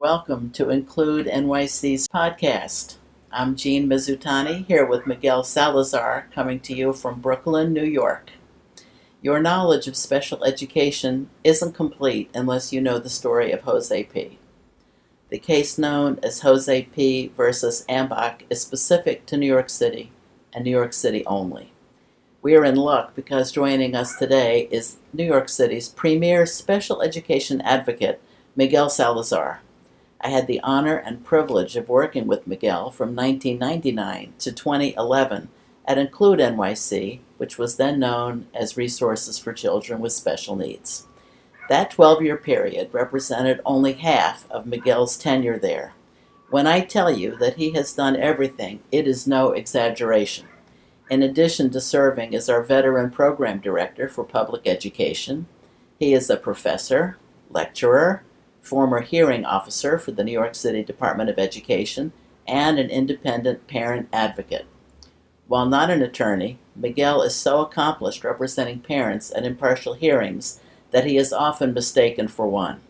Welcome 0.00 0.50
to 0.50 0.70
Include 0.70 1.26
NYC's 1.26 2.06
podcast. 2.06 2.98
I'm 3.32 3.56
Jean 3.56 3.88
Mizutani 3.88 4.64
here 4.66 4.86
with 4.86 5.08
Miguel 5.08 5.42
Salazar 5.42 6.28
coming 6.32 6.60
to 6.60 6.72
you 6.72 6.92
from 6.92 7.20
Brooklyn, 7.20 7.72
New 7.72 7.84
York. 7.84 8.30
Your 9.22 9.40
knowledge 9.40 9.88
of 9.88 9.96
special 9.96 10.44
education 10.44 11.30
isn't 11.42 11.74
complete 11.74 12.30
unless 12.32 12.72
you 12.72 12.80
know 12.80 13.00
the 13.00 13.10
story 13.10 13.50
of 13.50 13.62
Jose 13.62 14.04
P. 14.04 14.38
The 15.30 15.38
case 15.40 15.78
known 15.78 16.20
as 16.22 16.42
Jose 16.42 16.82
P. 16.94 17.32
versus 17.36 17.84
Ambach 17.88 18.42
is 18.48 18.60
specific 18.60 19.26
to 19.26 19.36
New 19.36 19.48
York 19.48 19.68
City 19.68 20.12
and 20.52 20.64
New 20.64 20.70
York 20.70 20.92
City 20.92 21.26
only. 21.26 21.72
We 22.40 22.54
are 22.54 22.64
in 22.64 22.76
luck 22.76 23.16
because 23.16 23.50
joining 23.50 23.96
us 23.96 24.16
today 24.16 24.68
is 24.70 24.98
New 25.12 25.24
York 25.24 25.48
City's 25.48 25.88
premier 25.88 26.46
special 26.46 27.02
education 27.02 27.60
advocate, 27.62 28.22
Miguel 28.54 28.90
Salazar. 28.90 29.60
I 30.20 30.30
had 30.30 30.46
the 30.46 30.60
honor 30.60 30.96
and 30.96 31.24
privilege 31.24 31.76
of 31.76 31.88
working 31.88 32.26
with 32.26 32.46
Miguel 32.46 32.90
from 32.90 33.14
1999 33.14 34.32
to 34.40 34.52
2011 34.52 35.48
at 35.86 35.98
Include 35.98 36.40
NYC, 36.40 37.20
which 37.36 37.56
was 37.56 37.76
then 37.76 38.00
known 38.00 38.46
as 38.52 38.76
Resources 38.76 39.38
for 39.38 39.52
Children 39.52 40.00
with 40.00 40.12
Special 40.12 40.56
Needs. 40.56 41.06
That 41.68 41.90
12 41.90 42.22
year 42.22 42.36
period 42.36 42.92
represented 42.92 43.60
only 43.64 43.92
half 43.92 44.50
of 44.50 44.66
Miguel's 44.66 45.16
tenure 45.16 45.58
there. 45.58 45.92
When 46.50 46.66
I 46.66 46.80
tell 46.80 47.10
you 47.10 47.36
that 47.36 47.56
he 47.56 47.72
has 47.72 47.92
done 47.92 48.16
everything, 48.16 48.80
it 48.90 49.06
is 49.06 49.26
no 49.26 49.52
exaggeration. 49.52 50.46
In 51.10 51.22
addition 51.22 51.70
to 51.70 51.80
serving 51.80 52.34
as 52.34 52.48
our 52.48 52.62
Veteran 52.62 53.10
Program 53.10 53.60
Director 53.60 54.08
for 54.08 54.24
Public 54.24 54.66
Education, 54.66 55.46
he 55.98 56.12
is 56.12 56.28
a 56.28 56.36
professor, 56.36 57.18
lecturer, 57.50 58.22
former 58.68 59.00
hearing 59.00 59.46
officer 59.46 59.98
for 59.98 60.12
the 60.12 60.22
New 60.22 60.32
York 60.32 60.54
City 60.54 60.84
Department 60.84 61.30
of 61.30 61.38
Education, 61.38 62.12
and 62.46 62.78
an 62.78 62.90
independent 62.90 63.66
parent 63.66 64.08
advocate. 64.12 64.66
While 65.46 65.66
not 65.66 65.88
an 65.88 66.02
attorney, 66.02 66.58
Miguel 66.76 67.22
is 67.22 67.34
so 67.34 67.60
accomplished 67.60 68.24
representing 68.24 68.80
parents 68.80 69.32
at 69.34 69.44
impartial 69.44 69.94
hearings 69.94 70.60
that 70.90 71.06
he 71.06 71.16
is 71.16 71.32
often 71.32 71.72
mistaken 71.72 72.28
for 72.28 72.46
one. 72.46 72.80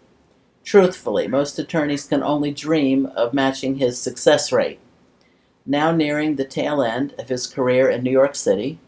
Truthfully, 0.64 1.28
most 1.28 1.58
attorneys 1.58 2.04
can 2.04 2.22
only 2.22 2.50
dream 2.50 3.06
of 3.06 3.32
matching 3.32 3.76
his 3.76 4.00
success 4.00 4.50
rate. 4.50 4.80
Now 5.64 5.92
nearing 5.92 6.34
the 6.34 6.44
tail 6.44 6.82
end 6.82 7.14
of 7.18 7.28
his 7.28 7.46
career 7.46 7.88
in 7.88 8.02
New 8.02 8.10
York 8.10 8.34
City, 8.34 8.78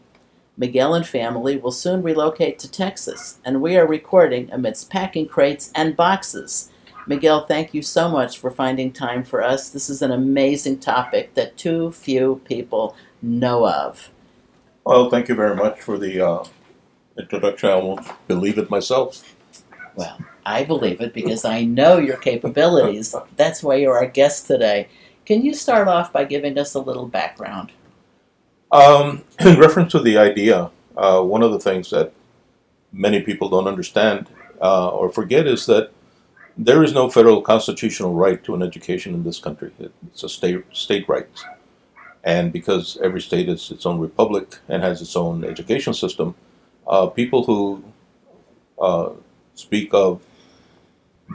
Miguel 0.57 0.93
and 0.93 1.07
family 1.07 1.57
will 1.57 1.71
soon 1.71 2.03
relocate 2.03 2.59
to 2.59 2.71
Texas, 2.71 3.39
and 3.45 3.61
we 3.61 3.77
are 3.77 3.87
recording 3.87 4.49
amidst 4.51 4.89
packing 4.89 5.27
crates 5.27 5.71
and 5.73 5.95
boxes 5.95 6.70
Miguel, 7.07 7.45
thank 7.45 7.73
you 7.73 7.81
so 7.81 8.09
much 8.09 8.37
for 8.37 8.51
finding 8.51 8.91
time 8.91 9.23
for 9.23 9.43
us. 9.43 9.69
This 9.69 9.89
is 9.89 10.01
an 10.01 10.11
amazing 10.11 10.79
topic 10.79 11.33
that 11.33 11.57
too 11.57 11.91
few 11.91 12.41
people 12.45 12.95
know 13.21 13.67
of. 13.67 14.09
Well, 14.83 15.09
thank 15.09 15.27
you 15.27 15.35
very 15.35 15.55
much 15.55 15.81
for 15.81 15.97
the 15.97 16.25
uh, 16.25 16.43
introduction. 17.17 17.69
I 17.69 17.75
won't 17.75 18.07
believe 18.27 18.57
it 18.57 18.69
myself. 18.69 19.35
Well, 19.95 20.17
I 20.45 20.63
believe 20.63 21.01
it 21.01 21.13
because 21.13 21.45
I 21.45 21.63
know 21.63 21.97
your 21.97 22.17
capabilities. 22.17 23.15
That's 23.35 23.63
why 23.63 23.75
you're 23.75 23.97
our 23.97 24.07
guest 24.07 24.47
today. 24.47 24.87
Can 25.25 25.43
you 25.43 25.53
start 25.53 25.87
off 25.87 26.11
by 26.13 26.25
giving 26.25 26.57
us 26.57 26.73
a 26.73 26.79
little 26.79 27.07
background? 27.07 27.71
Um, 28.71 29.23
in 29.39 29.59
reference 29.59 29.91
to 29.91 29.99
the 29.99 30.17
idea, 30.17 30.71
uh, 30.97 31.21
one 31.21 31.43
of 31.43 31.51
the 31.51 31.59
things 31.59 31.89
that 31.91 32.13
many 32.91 33.21
people 33.21 33.49
don't 33.49 33.67
understand 33.67 34.27
uh, 34.61 34.89
or 34.89 35.11
forget 35.11 35.47
is 35.47 35.65
that 35.65 35.91
there 36.57 36.83
is 36.83 36.93
no 36.93 37.09
federal 37.09 37.41
constitutional 37.41 38.13
right 38.13 38.43
to 38.43 38.55
an 38.55 38.61
education 38.61 39.13
in 39.13 39.23
this 39.23 39.39
country. 39.39 39.71
It's 40.07 40.23
a 40.23 40.29
state 40.29 40.63
state 40.71 41.07
right, 41.07 41.29
and 42.23 42.51
because 42.51 42.97
every 43.01 43.21
state 43.21 43.49
is 43.49 43.71
its 43.71 43.85
own 43.85 43.99
republic 43.99 44.57
and 44.67 44.83
has 44.83 45.01
its 45.01 45.15
own 45.15 45.43
education 45.43 45.93
system, 45.93 46.35
uh, 46.87 47.07
people 47.07 47.43
who 47.43 47.83
uh, 48.79 49.11
speak 49.55 49.93
of 49.93 50.21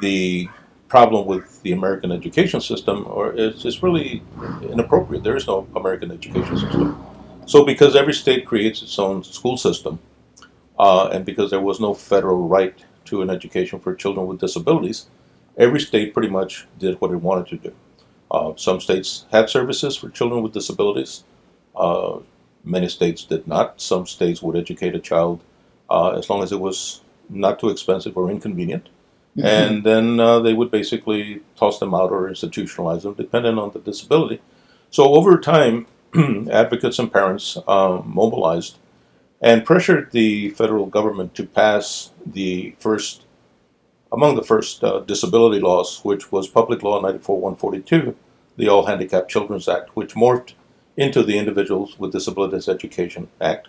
the 0.00 0.48
problem 0.88 1.26
with 1.26 1.62
the 1.62 1.72
American 1.72 2.12
education 2.12 2.60
system 2.60 3.04
or 3.08 3.32
it's, 3.34 3.64
it's 3.64 3.82
really 3.82 4.22
inappropriate. 4.62 5.24
There 5.24 5.36
is 5.36 5.46
no 5.46 5.66
American 5.74 6.12
education 6.12 6.56
system. 6.56 7.04
So 7.46 7.64
because 7.64 7.96
every 7.96 8.14
state 8.14 8.46
creates 8.46 8.82
its 8.82 8.98
own 8.98 9.24
school 9.24 9.56
system, 9.56 9.98
uh, 10.78 11.08
and 11.12 11.24
because 11.24 11.50
there 11.50 11.60
was 11.60 11.80
no 11.80 11.94
federal 11.94 12.48
right 12.48 12.84
to 13.06 13.22
an 13.22 13.30
education 13.30 13.80
for 13.80 13.94
children 13.94 14.26
with 14.26 14.40
disabilities, 14.40 15.06
every 15.56 15.80
state 15.80 16.12
pretty 16.12 16.28
much 16.28 16.66
did 16.78 17.00
what 17.00 17.10
it 17.10 17.16
wanted 17.16 17.46
to 17.48 17.56
do. 17.56 17.74
Uh, 18.30 18.52
some 18.56 18.80
states 18.80 19.26
had 19.32 19.48
services 19.48 19.96
for 19.96 20.10
children 20.10 20.42
with 20.42 20.52
disabilities. 20.52 21.24
Uh, 21.74 22.18
many 22.64 22.88
states 22.88 23.24
did 23.24 23.46
not. 23.46 23.80
Some 23.80 24.06
states 24.06 24.42
would 24.42 24.56
educate 24.56 24.94
a 24.94 25.00
child 25.00 25.42
uh, 25.88 26.10
as 26.10 26.28
long 26.28 26.42
as 26.42 26.52
it 26.52 26.60
was 26.60 27.02
not 27.28 27.58
too 27.58 27.68
expensive 27.68 28.16
or 28.16 28.30
inconvenient. 28.30 28.88
Mm-hmm. 29.36 29.46
And 29.46 29.84
then 29.84 30.20
uh, 30.20 30.40
they 30.40 30.54
would 30.54 30.70
basically 30.70 31.42
toss 31.56 31.78
them 31.78 31.94
out 31.94 32.10
or 32.10 32.28
institutionalize 32.28 33.02
them, 33.02 33.14
depending 33.14 33.58
on 33.58 33.70
the 33.72 33.78
disability. 33.78 34.40
So 34.90 35.14
over 35.14 35.38
time, 35.38 35.86
advocates 36.50 36.98
and 36.98 37.12
parents 37.12 37.58
um, 37.68 38.10
mobilized 38.14 38.78
and 39.40 39.64
pressured 39.64 40.12
the 40.12 40.50
federal 40.50 40.86
government 40.86 41.34
to 41.34 41.46
pass 41.46 42.10
the 42.24 42.74
first, 42.78 43.24
among 44.12 44.36
the 44.36 44.42
first 44.42 44.82
uh, 44.82 45.00
disability 45.00 45.60
laws, 45.60 46.00
which 46.02 46.32
was 46.32 46.48
Public 46.48 46.82
Law 46.82 47.00
94 47.00 47.40
142, 47.40 48.16
the 48.56 48.68
All 48.68 48.86
Handicapped 48.86 49.30
Children's 49.30 49.68
Act, 49.68 49.94
which 49.94 50.14
morphed 50.14 50.54
into 50.96 51.22
the 51.22 51.38
Individuals 51.38 51.98
with 51.98 52.12
Disabilities 52.12 52.68
Education 52.68 53.28
Act, 53.40 53.68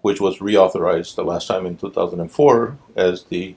which 0.00 0.20
was 0.20 0.38
reauthorized 0.38 1.14
the 1.14 1.24
last 1.24 1.46
time 1.46 1.66
in 1.66 1.76
2004 1.76 2.78
as 2.96 3.24
the 3.24 3.54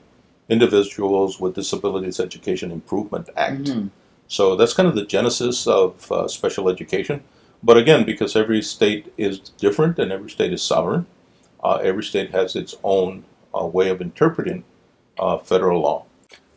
Individuals 0.48 1.40
with 1.40 1.54
Disabilities 1.54 2.20
Education 2.20 2.70
Improvement 2.70 3.28
Act. 3.36 3.64
Mm-hmm. 3.64 3.88
So 4.28 4.56
that's 4.56 4.74
kind 4.74 4.88
of 4.88 4.94
the 4.94 5.06
genesis 5.06 5.66
of 5.66 6.10
uh, 6.12 6.28
special 6.28 6.68
education. 6.68 7.22
But 7.62 7.76
again, 7.76 8.04
because 8.04 8.36
every 8.36 8.62
state 8.62 9.12
is 9.16 9.38
different 9.38 9.98
and 9.98 10.12
every 10.12 10.30
state 10.30 10.52
is 10.52 10.62
sovereign, 10.62 11.06
uh, 11.62 11.80
every 11.82 12.02
state 12.02 12.30
has 12.30 12.56
its 12.56 12.76
own 12.82 13.24
uh, 13.54 13.64
way 13.64 13.88
of 13.88 14.00
interpreting 14.00 14.64
uh, 15.18 15.38
federal 15.38 15.80
law. 15.80 16.04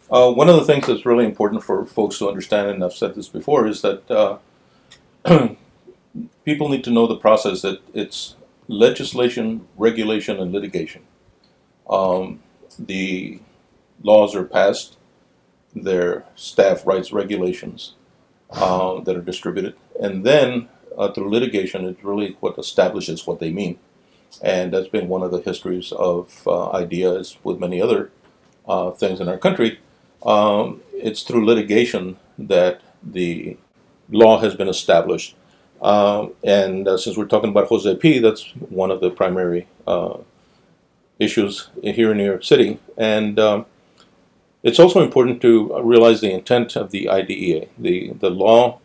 Uh, 0.09 0.31
one 0.31 0.49
of 0.49 0.57
the 0.57 0.65
things 0.65 0.87
that's 0.87 1.05
really 1.05 1.25
important 1.25 1.63
for 1.63 1.85
folks 1.85 2.17
to 2.17 2.27
understand, 2.27 2.69
and 2.69 2.83
I've 2.83 2.93
said 2.93 3.15
this 3.15 3.29
before, 3.29 3.65
is 3.65 3.81
that 3.81 4.11
uh, 4.11 4.37
people 6.45 6.69
need 6.69 6.83
to 6.83 6.91
know 6.91 7.07
the 7.07 7.15
process 7.15 7.61
that 7.61 7.79
it's 7.93 8.35
legislation, 8.67 9.67
regulation, 9.77 10.39
and 10.39 10.51
litigation. 10.51 11.03
Um, 11.89 12.41
the 12.77 13.39
laws 14.03 14.35
are 14.35 14.43
passed, 14.43 14.97
their 15.73 16.25
staff 16.35 16.85
writes 16.85 17.13
regulations 17.13 17.93
uh, 18.49 18.99
that 19.01 19.15
are 19.15 19.21
distributed, 19.21 19.75
and 19.99 20.25
then 20.25 20.67
through 21.15 21.31
litigation, 21.31 21.85
it's 21.85 22.03
really 22.03 22.35
what 22.41 22.59
establishes 22.59 23.25
what 23.25 23.39
they 23.39 23.49
mean 23.49 23.79
and 24.41 24.73
that's 24.73 24.87
been 24.87 25.07
one 25.07 25.23
of 25.23 25.31
the 25.31 25.41
histories 25.41 25.91
of 25.91 26.47
uh, 26.47 26.71
ideas 26.71 27.37
with 27.43 27.59
many 27.59 27.81
other 27.81 28.11
uh, 28.67 28.91
things 28.91 29.19
in 29.19 29.27
our 29.27 29.37
country. 29.37 29.79
Um, 30.23 30.81
it's 30.93 31.23
through 31.23 31.45
litigation 31.45 32.17
that 32.37 32.81
the 33.03 33.57
law 34.09 34.39
has 34.39 34.55
been 34.55 34.67
established. 34.67 35.35
Uh, 35.81 36.27
and 36.43 36.87
uh, 36.87 36.97
since 36.97 37.17
we're 37.17 37.25
talking 37.25 37.49
about 37.49 37.67
Jose 37.67 37.95
P., 37.95 38.19
that's 38.19 38.51
one 38.69 38.91
of 38.91 39.01
the 39.01 39.09
primary 39.09 39.67
uh, 39.87 40.17
issues 41.19 41.69
here 41.81 42.11
in 42.11 42.17
New 42.17 42.25
York 42.25 42.43
City. 42.43 42.79
And 42.97 43.39
um, 43.39 43.65
it's 44.63 44.79
also 44.79 45.03
important 45.03 45.41
to 45.41 45.81
realize 45.81 46.21
the 46.21 46.31
intent 46.31 46.75
of 46.75 46.91
the 46.91 47.09
IDEA. 47.09 47.67
The, 47.77 48.11
the 48.13 48.29
law 48.29 48.79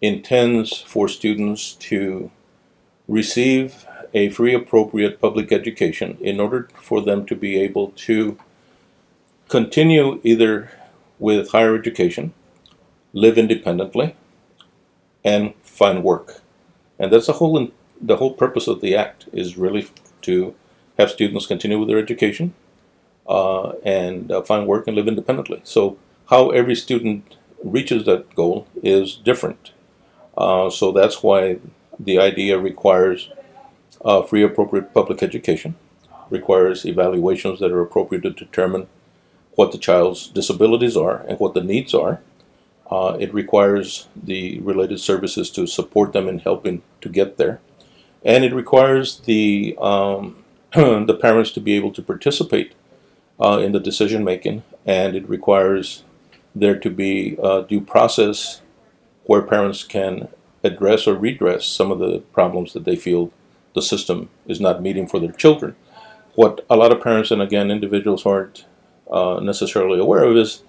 intends 0.00 0.80
for 0.80 1.08
students 1.08 1.74
to 1.74 2.30
receive 3.08 3.85
a 4.14 4.28
free, 4.30 4.54
appropriate 4.54 5.20
public 5.20 5.52
education 5.52 6.16
in 6.20 6.40
order 6.40 6.68
for 6.74 7.02
them 7.02 7.26
to 7.26 7.34
be 7.34 7.58
able 7.58 7.90
to 7.92 8.38
continue 9.48 10.20
either 10.24 10.70
with 11.18 11.50
higher 11.50 11.74
education, 11.74 12.32
live 13.12 13.38
independently, 13.38 14.14
and 15.24 15.54
find 15.62 16.02
work. 16.02 16.42
And 16.98 17.12
that's 17.12 17.26
the 17.26 17.34
whole 17.34 17.70
the 18.00 18.16
whole 18.16 18.34
purpose 18.34 18.68
of 18.68 18.80
the 18.80 18.94
act 18.94 19.26
is 19.32 19.56
really 19.56 19.88
to 20.22 20.54
have 20.98 21.10
students 21.10 21.46
continue 21.46 21.78
with 21.78 21.88
their 21.88 21.98
education 21.98 22.52
uh, 23.26 23.70
and 23.84 24.30
uh, 24.30 24.42
find 24.42 24.66
work 24.66 24.86
and 24.86 24.96
live 24.96 25.08
independently. 25.08 25.60
So 25.64 25.98
how 26.30 26.50
every 26.50 26.74
student 26.74 27.36
reaches 27.64 28.04
that 28.04 28.34
goal 28.34 28.66
is 28.82 29.16
different. 29.16 29.72
Uh, 30.36 30.68
so 30.70 30.92
that's 30.92 31.22
why 31.22 31.58
the 31.98 32.18
IDEA 32.18 32.58
requires 32.58 33.30
uh, 34.04 34.22
free 34.22 34.42
appropriate 34.42 34.92
public 34.94 35.22
education 35.22 35.74
requires 36.30 36.84
evaluations 36.84 37.60
that 37.60 37.70
are 37.70 37.80
appropriate 37.80 38.22
to 38.22 38.30
determine 38.30 38.88
what 39.54 39.72
the 39.72 39.78
child's 39.78 40.28
disabilities 40.28 40.96
are 40.96 41.24
and 41.28 41.38
what 41.38 41.54
the 41.54 41.62
needs 41.62 41.94
are. 41.94 42.20
Uh, 42.90 43.16
it 43.18 43.32
requires 43.34 44.08
the 44.14 44.60
related 44.60 45.00
services 45.00 45.50
to 45.50 45.66
support 45.66 46.12
them 46.12 46.28
in 46.28 46.38
helping 46.38 46.82
to 47.00 47.08
get 47.08 47.36
there, 47.36 47.60
and 48.24 48.44
it 48.44 48.54
requires 48.54 49.20
the 49.20 49.76
um, 49.80 50.44
the 50.72 51.18
parents 51.20 51.50
to 51.50 51.60
be 51.60 51.74
able 51.74 51.92
to 51.92 52.02
participate 52.02 52.74
uh, 53.40 53.58
in 53.58 53.72
the 53.72 53.80
decision 53.80 54.22
making, 54.22 54.62
and 54.84 55.16
it 55.16 55.28
requires 55.28 56.04
there 56.54 56.78
to 56.78 56.90
be 56.90 57.36
uh, 57.42 57.62
due 57.62 57.80
process 57.80 58.62
where 59.24 59.42
parents 59.42 59.82
can 59.82 60.28
address 60.62 61.06
or 61.06 61.14
redress 61.14 61.66
some 61.66 61.90
of 61.90 61.98
the 61.98 62.20
problems 62.32 62.72
that 62.72 62.84
they 62.84 62.96
feel 62.96 63.32
the 63.76 63.82
system 63.82 64.28
is 64.48 64.58
not 64.58 64.82
meeting 64.82 65.06
for 65.06 65.20
their 65.20 65.36
children. 65.44 65.76
What 66.34 66.64
a 66.68 66.76
lot 66.76 66.92
of 66.92 67.02
parents 67.02 67.30
and 67.30 67.40
again 67.40 67.70
individuals 67.70 68.26
aren't 68.26 68.64
uh, 69.10 69.38
necessarily 69.40 70.00
aware 70.00 70.24
of 70.24 70.36
is 70.36 70.62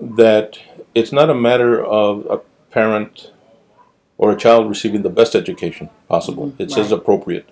that 0.00 0.58
it's 0.94 1.12
not 1.12 1.30
a 1.30 1.34
matter 1.34 1.84
of 1.84 2.26
a 2.30 2.38
parent 2.70 3.32
or 4.18 4.32
a 4.32 4.36
child 4.36 4.68
receiving 4.68 5.02
the 5.02 5.16
best 5.20 5.34
education 5.34 5.88
possible. 6.08 6.46
Mhm, 6.48 6.60
it 6.60 6.70
says 6.70 6.90
right. 6.90 7.00
appropriate. 7.00 7.46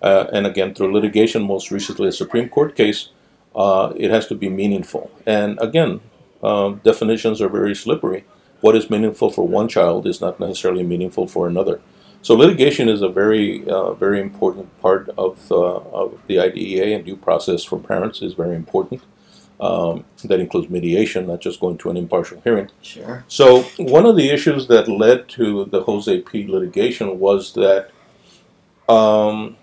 Uh, 0.00 0.26
and 0.32 0.46
again, 0.46 0.74
through 0.74 0.92
litigation, 0.94 1.42
most 1.42 1.70
recently 1.70 2.08
a 2.08 2.12
Supreme 2.22 2.48
Court 2.48 2.74
case, 2.74 3.00
uh, 3.54 3.92
it 4.04 4.10
has 4.10 4.26
to 4.28 4.34
be 4.34 4.48
meaningful. 4.48 5.10
And 5.26 5.58
again, 5.60 6.00
um, 6.42 6.80
definitions 6.90 7.42
are 7.42 7.48
very 7.58 7.74
slippery. 7.74 8.24
What 8.60 8.76
is 8.76 8.90
meaningful 8.94 9.30
for 9.30 9.46
one 9.58 9.68
child 9.68 10.06
is 10.06 10.20
not 10.20 10.38
necessarily 10.40 10.84
meaningful 10.84 11.26
for 11.26 11.48
another. 11.48 11.80
So 12.22 12.34
litigation 12.34 12.88
is 12.88 13.02
a 13.02 13.08
very, 13.08 13.66
uh, 13.68 13.94
very 13.94 14.20
important 14.20 14.78
part 14.80 15.08
of, 15.16 15.50
uh, 15.50 15.56
of 15.56 16.18
the 16.26 16.38
IDEA 16.38 16.96
and 16.96 17.04
due 17.04 17.16
process 17.16 17.64
for 17.64 17.78
parents 17.78 18.20
is 18.20 18.34
very 18.34 18.54
important. 18.54 19.02
Um, 19.58 20.04
that 20.24 20.40
includes 20.40 20.70
mediation, 20.70 21.26
not 21.26 21.40
just 21.40 21.60
going 21.60 21.76
to 21.78 21.90
an 21.90 21.98
impartial 21.98 22.40
hearing. 22.42 22.70
Sure. 22.80 23.24
So 23.28 23.62
one 23.76 24.06
of 24.06 24.16
the 24.16 24.30
issues 24.30 24.68
that 24.68 24.88
led 24.88 25.28
to 25.30 25.66
the 25.66 25.82
Jose 25.82 26.20
P. 26.22 26.46
litigation 26.46 27.18
was 27.18 27.52
that 27.54 27.90
um, 28.88 29.58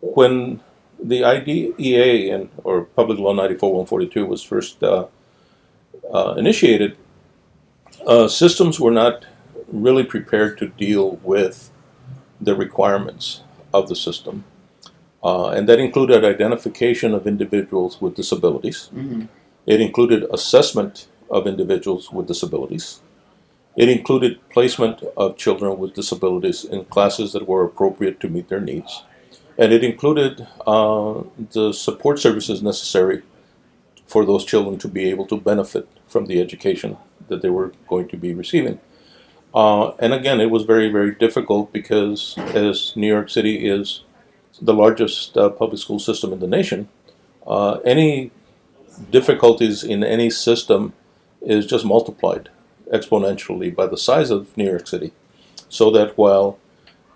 when 0.00 0.60
the 1.02 1.24
IDEA 1.24 2.34
and 2.34 2.50
or 2.62 2.84
Public 2.84 3.18
Law 3.18 3.34
94-142 3.34 4.28
was 4.28 4.42
first 4.42 4.82
uh, 4.82 5.06
uh, 6.12 6.34
initiated, 6.38 6.96
uh, 8.06 8.28
systems 8.28 8.78
were 8.78 8.92
not 8.92 9.24
really 9.66 10.04
prepared 10.04 10.56
to 10.58 10.68
deal 10.68 11.16
with 11.16 11.72
the 12.40 12.54
requirements 12.54 13.42
of 13.72 13.88
the 13.88 13.96
system. 13.96 14.44
Uh, 15.22 15.48
and 15.48 15.68
that 15.68 15.78
included 15.78 16.24
identification 16.24 17.14
of 17.14 17.26
individuals 17.26 18.00
with 18.00 18.14
disabilities. 18.14 18.88
hmm 18.92 19.24
It 19.66 19.80
included 19.80 20.24
assessment 20.32 21.08
of 21.28 21.46
individuals 21.46 22.12
with 22.12 22.28
disabilities. 22.28 23.00
It 23.76 23.88
included 23.88 24.38
placement 24.50 25.02
of 25.16 25.36
children 25.36 25.78
with 25.78 25.94
disabilities 25.94 26.64
in 26.64 26.84
classes 26.84 27.32
that 27.32 27.48
were 27.48 27.64
appropriate 27.64 28.20
to 28.20 28.28
meet 28.28 28.48
their 28.48 28.60
needs. 28.60 29.02
And 29.58 29.72
it 29.72 29.82
included 29.84 30.46
uh, 30.66 31.22
the 31.52 31.72
support 31.72 32.18
services 32.18 32.62
necessary 32.62 33.22
for 34.06 34.24
those 34.24 34.44
children 34.44 34.78
to 34.78 34.88
be 34.88 35.10
able 35.10 35.26
to 35.26 35.36
benefit 35.36 35.88
from 36.06 36.26
the 36.26 36.40
education 36.40 36.96
that 37.28 37.42
they 37.42 37.50
were 37.50 37.72
going 37.88 38.08
to 38.08 38.16
be 38.16 38.32
receiving. 38.34 38.78
Uh, 39.56 39.92
and 39.98 40.12
again, 40.12 40.38
it 40.38 40.50
was 40.50 40.64
very, 40.64 40.90
very 40.90 41.14
difficult 41.14 41.72
because 41.72 42.36
as 42.36 42.94
New 42.94 43.06
York 43.06 43.30
City 43.30 43.66
is 43.66 44.02
the 44.60 44.74
largest 44.74 45.34
uh, 45.38 45.48
public 45.48 45.80
school 45.80 45.98
system 45.98 46.30
in 46.30 46.40
the 46.40 46.46
nation, 46.46 46.90
uh, 47.46 47.78
any 47.82 48.30
difficulties 49.10 49.82
in 49.82 50.04
any 50.04 50.28
system 50.28 50.92
is 51.40 51.64
just 51.64 51.86
multiplied 51.86 52.50
exponentially 52.92 53.74
by 53.74 53.86
the 53.86 53.96
size 53.96 54.30
of 54.30 54.54
New 54.58 54.68
York 54.68 54.86
City. 54.86 55.12
So 55.70 55.90
that 55.90 56.18
while 56.18 56.58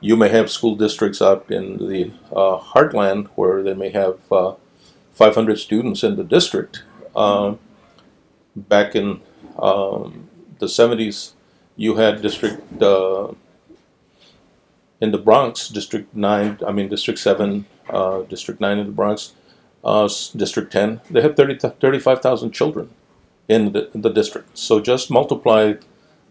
you 0.00 0.16
may 0.16 0.30
have 0.30 0.50
school 0.50 0.76
districts 0.76 1.20
out 1.20 1.50
in 1.50 1.76
the 1.76 2.14
uh, 2.32 2.58
heartland 2.58 3.28
where 3.34 3.62
they 3.62 3.74
may 3.74 3.90
have 3.90 4.18
uh, 4.32 4.54
500 5.12 5.58
students 5.58 6.02
in 6.02 6.16
the 6.16 6.24
district, 6.24 6.84
um, 7.14 7.58
back 8.56 8.96
in 8.96 9.20
um, 9.58 10.30
the 10.58 10.66
70s, 10.66 11.32
you 11.80 11.96
had 11.96 12.20
district 12.20 12.82
uh, 12.82 13.28
in 15.00 15.12
the 15.12 15.18
Bronx, 15.18 15.68
District 15.68 16.14
9, 16.14 16.58
I 16.66 16.72
mean, 16.72 16.90
District 16.90 17.18
7, 17.18 17.64
uh, 17.88 18.20
District 18.34 18.60
9 18.60 18.78
in 18.78 18.86
the 18.86 18.92
Bronx, 18.92 19.32
uh, 19.82 20.06
District 20.36 20.70
10, 20.70 21.00
they 21.10 21.22
had 21.22 21.36
30, 21.36 21.70
35,000 21.80 22.50
children 22.52 22.90
in 23.48 23.72
the, 23.72 23.90
in 23.94 24.02
the 24.02 24.10
district. 24.10 24.58
So 24.58 24.78
just 24.78 25.10
multiply 25.10 25.74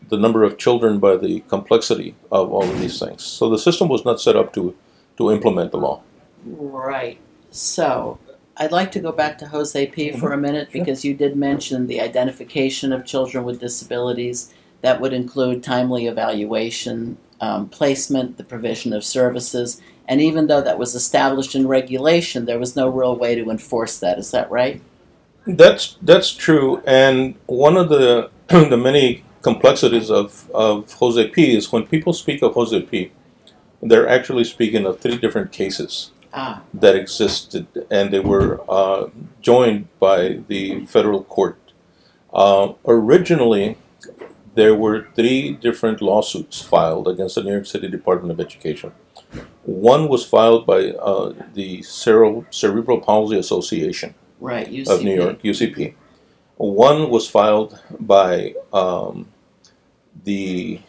the 0.10 0.18
number 0.18 0.44
of 0.44 0.60
children 0.60 1.00
by 1.00 1.18
the 1.18 1.40
complexity 1.42 2.14
of 2.32 2.52
all 2.52 2.70
of 2.70 2.80
these 2.80 3.00
things. 3.00 3.24
So 3.24 3.50
the 3.50 3.58
system 3.58 3.88
was 3.88 4.06
not 4.06 4.22
set 4.22 4.36
up 4.36 4.54
to, 4.54 4.76
to 5.18 5.32
implement 5.32 5.72
the 5.72 5.78
law. 5.78 6.04
Right. 6.46 7.18
So 7.50 8.20
I'd 8.56 8.72
like 8.72 8.92
to 8.92 9.00
go 9.00 9.12
back 9.12 9.40
to 9.40 9.48
Jose 9.48 9.88
P. 9.88 10.12
for 10.12 10.32
a 10.32 10.38
minute 10.38 10.70
Sure. 10.72 10.82
because 10.82 11.04
you 11.04 11.16
did 11.16 11.36
mention 11.36 11.88
the 11.88 12.02
identification 12.02 12.94
of 12.94 13.04
children 13.04 13.44
with 13.44 13.60
disabilities. 13.60 14.54
That 14.82 15.02
would 15.02 15.14
include 15.14 15.64
timely 15.64 16.08
evaluation, 16.08 17.18
um, 17.42 17.70
placement, 17.70 18.38
the 18.38 18.44
provision 18.44 18.94
of 18.94 19.04
services, 19.04 19.82
and 20.08 20.22
even 20.22 20.48
though 20.48 20.62
that 20.62 20.80
was 20.80 20.96
established 20.96 21.56
in 21.56 21.68
regulation, 21.68 22.46
there 22.46 22.60
was 22.60 22.76
no 22.76 22.90
real 22.90 23.16
way 23.16 23.36
to 23.36 23.50
enforce 23.50 24.00
that. 24.00 24.18
Is 24.18 24.32
that 24.32 24.50
right? 24.50 24.82
That's 25.46 25.98
that's 26.02 26.34
true, 26.34 26.82
and 26.86 27.36
one 27.46 27.78
of 27.78 27.90
the 27.90 28.30
the 28.48 28.78
many 28.78 29.24
complexities 29.42 30.12
of, 30.12 30.50
of 30.52 30.92
Jose 30.94 31.28
P 31.30 31.56
is 31.56 31.72
when 31.72 31.86
people 31.86 32.14
speak 32.14 32.42
of 32.42 32.54
Jose 32.56 32.82
P, 32.82 33.12
they're 33.82 34.08
actually 34.08 34.44
speaking 34.44 34.86
of 34.86 35.00
three 35.00 35.18
different 35.18 35.52
cases 35.52 36.12
Ah, 36.32 36.62
that 36.76 36.96
existed, 36.96 37.66
and 37.90 38.12
they 38.12 38.20
were 38.20 38.62
uh, 38.70 39.10
joined 39.42 39.88
by 40.00 40.42
the 40.48 40.86
federal 40.86 41.24
court. 41.24 41.58
Uh, 42.32 42.74
originally, 42.86 43.78
there 44.56 44.76
were 44.76 45.08
three 45.16 45.54
different 45.54 46.02
lawsuits 46.02 46.62
filed 46.62 47.08
against 47.08 47.36
the 47.36 47.44
New 47.44 47.52
York 47.52 47.66
City 47.66 47.88
Department 47.88 48.32
of 48.32 48.40
Education. 48.40 48.92
One 49.64 50.08
was 50.08 50.26
filed 50.26 50.66
by 50.66 50.90
uh, 50.92 51.34
the 51.54 51.82
Cere- 51.84 52.46
Cerebral 52.50 53.00
Palsy 53.02 53.38
Association 53.38 54.16
right. 54.40 54.68
UCP. 54.68 54.90
of 54.90 55.04
New 55.04 55.16
York, 55.16 55.42
UCP. 55.42 55.94
One 56.58 57.10
was 57.10 57.30
filed 57.30 57.80
by 58.00 58.56
um, 58.74 59.28
the 60.24 60.82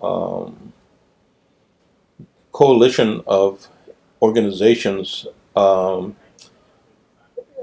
um, 0.00 0.72
coalition 2.52 3.22
of 3.26 3.68
organizations, 4.22 5.26
um, 5.54 6.16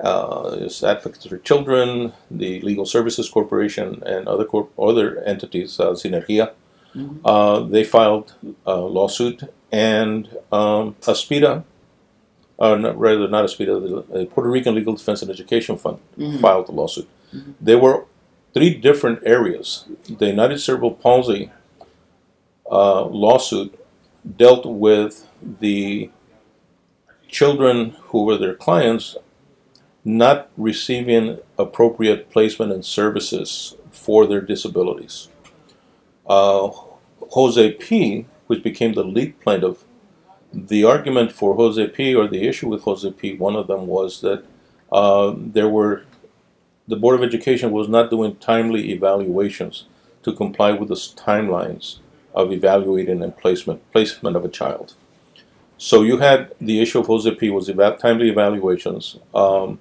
uh, 0.03 0.67
Advocates 0.83 1.25
for 1.25 1.37
Children, 1.37 2.13
the 2.29 2.59
Legal 2.61 2.85
Services 2.85 3.29
Corporation, 3.29 4.03
and 4.05 4.27
other 4.27 4.45
corp- 4.45 4.71
other 4.77 5.19
entities, 5.23 5.79
uh, 5.79 5.91
Sinergia. 5.91 6.51
Mhm. 6.95 7.19
Uh, 7.25 7.59
they 7.61 7.83
filed 7.83 8.33
a 8.65 8.75
lawsuit, 8.77 9.43
and 9.71 10.27
um, 10.51 10.95
Aspira, 11.01 11.63
uh, 12.59 12.75
not, 12.75 12.97
rather 12.97 13.27
not 13.27 13.45
Aspira, 13.45 13.79
the 14.11 14.25
Puerto 14.25 14.49
Rican 14.49 14.75
Legal 14.75 14.93
Defense 14.95 15.21
and 15.21 15.31
Education 15.31 15.77
Fund 15.77 15.99
Mhm. 16.17 16.39
filed 16.41 16.67
the 16.67 16.71
lawsuit. 16.71 17.07
Mhm. 17.33 17.53
There 17.59 17.79
were 17.79 18.05
three 18.53 18.73
different 18.73 19.19
areas. 19.25 19.85
The 20.07 20.27
United 20.27 20.59
Cerebral 20.59 20.91
Palsy 20.91 21.51
uh, 22.71 23.05
lawsuit 23.05 23.77
dealt 24.37 24.65
with 24.65 25.27
the 25.59 26.09
children 27.27 27.95
who 28.09 28.23
were 28.23 28.37
their 28.37 28.55
clients 28.55 29.17
not 30.05 30.50
receiving 30.55 31.39
appropriate 31.57 32.29
placement 32.29 32.71
and 32.71 32.85
services 32.85 33.75
for 33.91 34.27
their 34.27 34.41
disabilities. 34.41 35.29
Uh, 36.27 36.69
Jose 37.31 37.71
P., 37.74 38.27
which 38.45 38.63
became 38.63 38.93
the 38.93 39.03
lead 39.03 39.39
plaintiff, 39.41 39.83
the 40.53 40.83
argument 40.83 41.31
for 41.31 41.55
Jose 41.55 41.88
P. 41.88 42.13
or 42.13 42.27
the 42.27 42.47
issue 42.47 42.67
with 42.67 42.83
Jose 42.83 43.09
P. 43.12 43.35
One 43.35 43.55
of 43.55 43.67
them 43.67 43.88
was 43.88 44.21
that 44.21 44.45
uh, 44.91 45.33
there 45.35 45.67
were 45.67 46.03
the 46.88 46.95
Board 46.95 47.15
of 47.15 47.24
Education 47.24 47.71
was 47.71 47.89
not 47.89 48.12
doing 48.12 48.35
timely 48.35 48.91
evaluations 48.91 49.85
to 50.21 50.31
comply 50.31 50.71
with 50.71 50.89
the 50.89 50.95
timelines 50.95 51.97
of 52.33 52.51
evaluating 52.51 53.24
and 53.24 53.35
placement 53.35 53.81
placement 53.91 54.35
of 54.35 54.45
a 54.45 54.50
child. 54.50 54.93
So 55.77 56.03
you 56.03 56.17
had 56.17 56.53
the 56.62 56.79
issue 56.79 57.00
of 57.00 57.07
Jose 57.07 57.33
P. 57.35 57.50
was 57.50 57.69
eva- 57.69 57.97
timely 58.00 58.29
evaluations. 58.29 59.17
Um, 59.33 59.79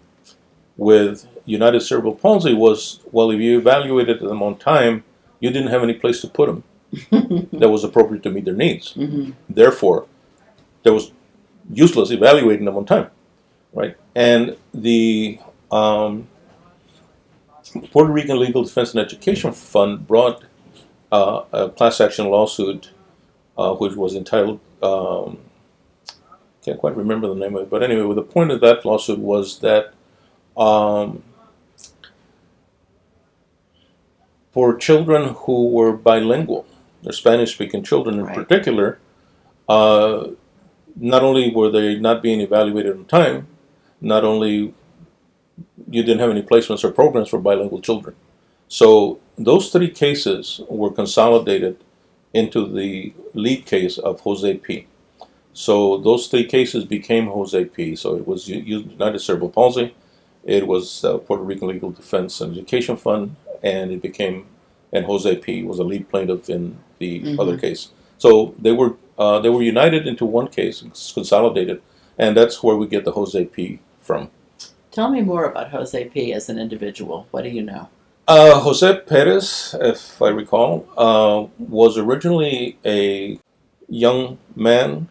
with 0.76 1.26
United 1.46 1.80
Cerebral 1.80 2.14
Palsy 2.14 2.54
was 2.54 3.00
well, 3.12 3.30
if 3.30 3.40
you 3.40 3.58
evaluated 3.58 4.20
them 4.20 4.42
on 4.42 4.56
time, 4.56 5.04
you 5.40 5.50
didn't 5.50 5.70
have 5.70 5.82
any 5.82 5.94
place 5.94 6.20
to 6.22 6.28
put 6.28 6.46
them 6.46 6.64
that 7.52 7.70
was 7.70 7.84
appropriate 7.84 8.22
to 8.24 8.30
meet 8.30 8.44
their 8.44 8.54
needs. 8.54 8.92
hmm 8.92 9.30
Therefore, 9.48 10.06
there 10.82 10.92
was 10.92 11.12
useless 11.70 12.10
evaluating 12.10 12.64
them 12.64 12.76
on 12.76 12.84
time, 12.84 13.10
right? 13.72 13.96
And 14.14 14.56
the 14.72 15.38
um, 15.70 16.28
Puerto 17.92 18.12
Rican 18.12 18.38
Legal 18.38 18.64
Defense 18.64 18.92
and 18.94 19.00
Education 19.00 19.52
Fund 19.52 20.06
brought 20.06 20.44
uh, 21.12 21.44
a 21.52 21.68
class 21.70 22.00
action 22.00 22.26
lawsuit, 22.26 22.90
uh, 23.56 23.74
which 23.74 23.94
was 23.94 24.14
entitled. 24.14 24.60
Um, 24.82 25.38
can't 26.64 26.78
quite 26.78 26.96
remember 26.96 27.28
the 27.28 27.34
name 27.34 27.56
of 27.56 27.62
it, 27.62 27.70
but 27.70 27.82
anyway, 27.82 28.14
the 28.14 28.22
point 28.22 28.50
of 28.50 28.60
that 28.60 28.84
lawsuit 28.84 29.18
was 29.18 29.60
that 29.60 29.93
um, 30.56 31.22
for 34.52 34.76
children 34.76 35.34
who 35.40 35.68
were 35.68 35.92
bilingual, 35.92 36.66
they're 37.02 37.12
Spanish-speaking 37.12 37.82
children 37.82 38.18
in 38.20 38.24
Right. 38.26 38.34
particular, 38.36 38.98
uh, 39.68 40.28
not 40.96 41.22
only 41.22 41.50
were 41.52 41.70
they 41.70 41.98
not 41.98 42.22
being 42.22 42.40
evaluated 42.40 42.96
on 42.96 43.04
time, 43.06 43.48
not 44.00 44.24
only 44.24 44.72
you 45.90 46.02
didn't 46.02 46.20
have 46.20 46.30
any 46.30 46.42
placements 46.42 46.84
or 46.84 46.90
programs 46.90 47.28
for 47.28 47.38
bilingual 47.38 47.80
children. 47.80 48.14
So 48.68 49.18
those 49.36 49.70
three 49.70 49.90
cases 49.90 50.60
were 50.68 50.90
consolidated 50.90 51.76
into 52.32 52.66
the 52.66 53.12
lead 53.34 53.66
case 53.66 53.98
of 53.98 54.20
Jose 54.20 54.56
P. 54.58 54.86
So 55.52 55.98
those 55.98 56.26
three 56.26 56.44
cases 56.46 56.84
became 56.84 57.26
Jose 57.26 57.64
P. 57.66 57.94
So 57.96 58.16
it 58.16 58.26
was 58.26 58.48
United 58.48 59.20
Cerebral 59.20 59.50
Palsy, 59.50 59.94
it 60.44 60.66
was 60.66 61.04
uh, 61.04 61.18
Puerto 61.18 61.42
Rican 61.42 61.68
Legal 61.68 61.90
Defense 61.90 62.40
and 62.40 62.52
Education 62.56 62.96
Fund, 62.96 63.36
and 63.62 63.90
it 63.92 64.02
became 64.02 64.46
and 64.92 65.06
Jose 65.06 65.34
P. 65.36 65.64
was 65.64 65.80
a 65.80 65.82
lead 65.84 66.08
plaintiff 66.08 66.48
in 66.48 66.76
the 67.00 67.20
Mhm. 67.20 67.40
other 67.40 67.56
case. 67.58 67.90
So 68.18 68.54
they 68.60 68.72
were 68.72 68.94
uh, 69.18 69.38
they 69.40 69.48
were 69.48 69.62
united 69.62 70.06
into 70.06 70.24
one 70.26 70.48
case, 70.48 70.82
consolidated, 71.14 71.80
and 72.18 72.36
that's 72.36 72.62
where 72.64 72.76
we 72.76 72.86
get 72.86 73.04
the 73.04 73.12
Jose 73.12 73.44
P. 73.46 73.78
from. 74.00 74.28
Tell 74.90 75.10
me 75.10 75.20
more 75.22 75.44
about 75.46 75.70
Jose 75.70 76.04
P. 76.06 76.32
as 76.32 76.48
an 76.48 76.58
individual. 76.58 77.26
What 77.32 77.42
do 77.44 77.50
you 77.50 77.62
know? 77.62 77.88
Uh, 78.28 78.60
Jose 78.60 79.00
Perez, 79.06 79.74
if 79.80 80.20
I 80.22 80.28
recall, 80.28 80.86
uh, 80.96 81.46
was 81.58 81.98
originally 81.98 82.76
a 82.86 83.38
young 83.88 84.38
man 84.56 85.08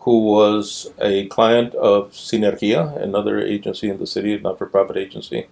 who 0.00 0.18
was 0.24 0.90
a 1.00 1.26
client 1.26 1.74
of 1.74 2.12
Sinergia, 2.12 3.00
another 3.02 3.38
agency 3.38 3.90
in 3.90 3.98
the 3.98 4.06
city, 4.06 4.34
a 4.34 4.40
not-for-profit 4.40 4.96
agency, 4.96 5.48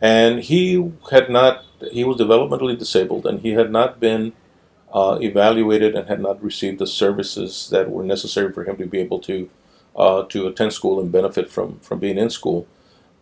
and 0.00 0.40
he 0.40 0.92
had 1.10 1.30
not. 1.30 1.64
He 1.92 2.04
was 2.04 2.16
developmentally 2.16 2.78
disabled, 2.78 3.26
and 3.26 3.40
he 3.40 3.50
had 3.50 3.70
not 3.70 4.00
been 4.00 4.32
uh, 4.92 5.18
evaluated 5.20 5.94
and 5.94 6.08
had 6.08 6.20
not 6.20 6.42
received 6.42 6.78
the 6.78 6.86
services 6.86 7.68
that 7.70 7.90
were 7.90 8.04
necessary 8.04 8.52
for 8.52 8.64
him 8.64 8.76
to 8.78 8.86
be 8.86 9.00
able 9.00 9.20
to 9.20 9.50
uh, 9.96 10.22
to 10.24 10.46
attend 10.46 10.72
school 10.72 11.00
and 11.00 11.12
benefit 11.12 11.50
from 11.50 11.78
from 11.80 11.98
being 11.98 12.18
in 12.18 12.30
school. 12.30 12.66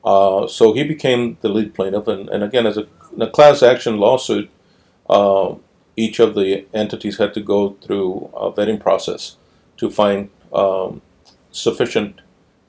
Uh, 0.05 0.47
so 0.49 0.73
he 0.73 0.83
became 0.83 1.39
the 1.43 1.49
lead 1.49 1.75
plaintiff, 1.75 2.09
and, 2.09 2.29
and 2.29 2.43
again, 2.43 2.67
as 2.67 2.77
a, 2.77 2.87
a 3.21 3.31
class 3.31 3.63
action 3.63 3.99
lawsuit, 3.99 4.51
uh, 5.09 5.55
each 5.97 6.19
of 6.19 6.35
the 6.35 6.67
entities 6.75 7.19
had 7.19 7.33
to 7.35 7.41
go 7.41 7.77
through 7.83 8.31
a 8.35 8.51
vetting 8.53 8.81
process 8.81 9.37
to 9.77 9.91
find 9.91 10.29
um, 10.53 11.03
sufficient 11.51 12.21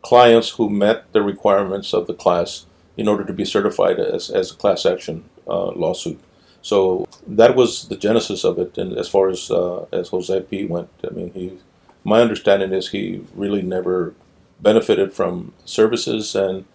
clients 0.01 0.49
who 0.51 0.69
met 0.69 1.11
the 1.13 1.21
requirements 1.21 1.93
of 1.93 2.07
the 2.07 2.13
class 2.13 2.65
in 2.97 3.07
order 3.07 3.23
to 3.23 3.33
be 3.33 3.45
certified 3.45 3.99
as, 3.99 4.29
as 4.29 4.51
a 4.51 4.55
class 4.55 4.85
action 4.85 5.23
uh, 5.47 5.71
lawsuit. 5.71 6.19
So 6.61 7.07
that 7.27 7.55
was 7.55 7.87
the 7.87 7.97
genesis 7.97 8.43
of 8.43 8.57
it. 8.59 8.77
And 8.77 8.97
as 8.97 9.09
far 9.09 9.29
as 9.29 9.51
uh, 9.51 9.85
as 9.91 10.09
Jose 10.09 10.41
P 10.41 10.65
went, 10.65 10.89
I 11.09 11.13
mean, 11.13 11.31
he, 11.33 11.59
my 12.03 12.21
understanding 12.21 12.73
is 12.73 12.89
he 12.89 13.23
really 13.35 13.61
never 13.61 14.13
benefited 14.61 15.13
from 15.13 15.53
services, 15.65 16.35
and 16.35 16.65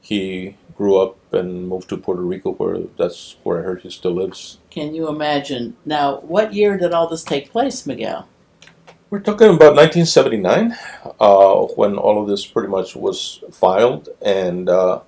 he 0.00 0.56
grew 0.76 0.98
up 0.98 1.16
and 1.32 1.66
moved 1.66 1.88
to 1.88 1.96
Puerto 1.96 2.22
Rico, 2.22 2.52
where 2.52 2.78
that's 2.98 3.36
where 3.42 3.60
I 3.60 3.62
heard 3.62 3.80
he 3.80 3.90
still 3.90 4.12
lives. 4.12 4.58
Can 4.70 4.94
you 4.94 5.08
imagine? 5.08 5.76
Now, 5.86 6.20
what 6.20 6.52
year 6.52 6.76
did 6.76 6.92
all 6.92 7.08
this 7.08 7.24
take 7.24 7.50
place, 7.50 7.86
Miguel? 7.86 8.28
We're 9.10 9.20
talking 9.20 9.46
about 9.48 9.74
1979, 9.74 10.76
uh, 11.18 11.54
when 11.76 11.96
all 11.96 12.20
of 12.20 12.28
this 12.28 12.44
pretty 12.44 12.68
much 12.68 12.94
was 12.94 13.42
filed, 13.50 14.10
and 14.20 14.68
uh, 14.68 15.00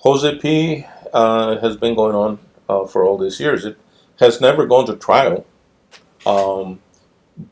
Jose 0.00 0.38
P 0.40 0.84
uh, 1.10 1.58
has 1.60 1.78
been 1.78 1.94
going 1.94 2.14
on 2.14 2.38
uh, 2.68 2.84
for 2.86 3.02
all 3.02 3.16
these 3.16 3.40
years. 3.40 3.64
It 3.64 3.78
has 4.20 4.42
never 4.42 4.66
gone 4.66 4.84
to 4.88 4.96
trial, 4.96 5.46
um, 6.26 6.82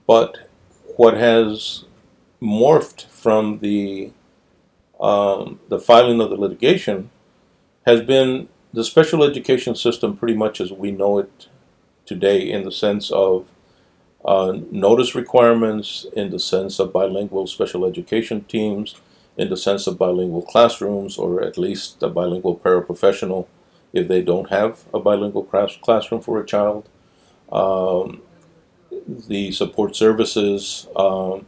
but 0.07 0.51
what 0.99 1.15
has 1.15 1.85
morphed 2.43 3.07
from 3.07 3.61
the 3.61 4.13
um, 5.01 5.59
the 5.71 5.79
filing 5.79 6.21
of 6.21 6.29
the 6.29 6.37
litigation 6.37 7.09
has 7.87 8.03
been 8.03 8.51
the 8.75 8.85
special 8.85 9.25
education 9.25 9.75
system, 9.75 10.19
pretty 10.19 10.35
much 10.35 10.61
as 10.61 10.71
we 10.71 10.91
know 10.91 11.17
it 11.17 11.49
today, 12.05 12.51
in 12.51 12.65
the 12.65 12.73
sense 12.73 13.11
of 13.11 13.47
uh, 14.25 14.59
notice 14.71 15.15
requirements, 15.15 16.07
in 16.15 16.31
the 16.31 16.39
sense 16.39 16.79
of 16.79 16.93
bilingual 16.93 17.47
special 17.47 17.85
education 17.85 18.45
teams, 18.45 18.95
in 19.37 19.49
the 19.49 19.57
sense 19.57 19.87
of 19.87 19.99
bilingual 19.99 20.43
classrooms, 20.43 21.19
or 21.19 21.43
at 21.43 21.59
least 21.59 22.03
a 22.03 22.09
bilingual 22.09 22.57
paraprofessional 22.57 23.47
if 23.93 24.09
they 24.09 24.23
don't 24.23 24.51
have 24.51 24.85
a 24.95 25.01
bilingual 25.01 25.45
class- 25.45 25.77
classroom 25.77 26.21
for 26.21 26.41
a 26.41 26.47
child. 26.47 26.89
Um, 27.51 28.23
the 29.07 29.51
support 29.53 29.97
services, 29.97 30.87
um, 30.97 31.47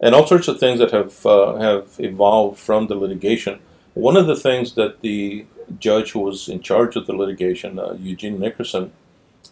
and 0.00 0.14
all 0.14 0.26
sorts 0.26 0.48
of 0.48 0.60
things 0.60 0.78
that 0.78 0.90
have 0.90 1.24
uh, 1.26 1.56
have 1.56 1.96
evolved 1.98 2.58
from 2.58 2.86
the 2.86 2.94
litigation. 2.94 3.58
One 3.94 4.16
of 4.16 4.26
the 4.26 4.36
things 4.36 4.74
that 4.74 5.00
the 5.00 5.46
judge 5.78 6.12
who 6.12 6.20
was 6.20 6.48
in 6.48 6.60
charge 6.60 6.96
of 6.96 7.06
the 7.06 7.14
litigation, 7.14 7.78
uh, 7.78 7.96
Eugene 7.98 8.38
Nickerson, 8.38 8.92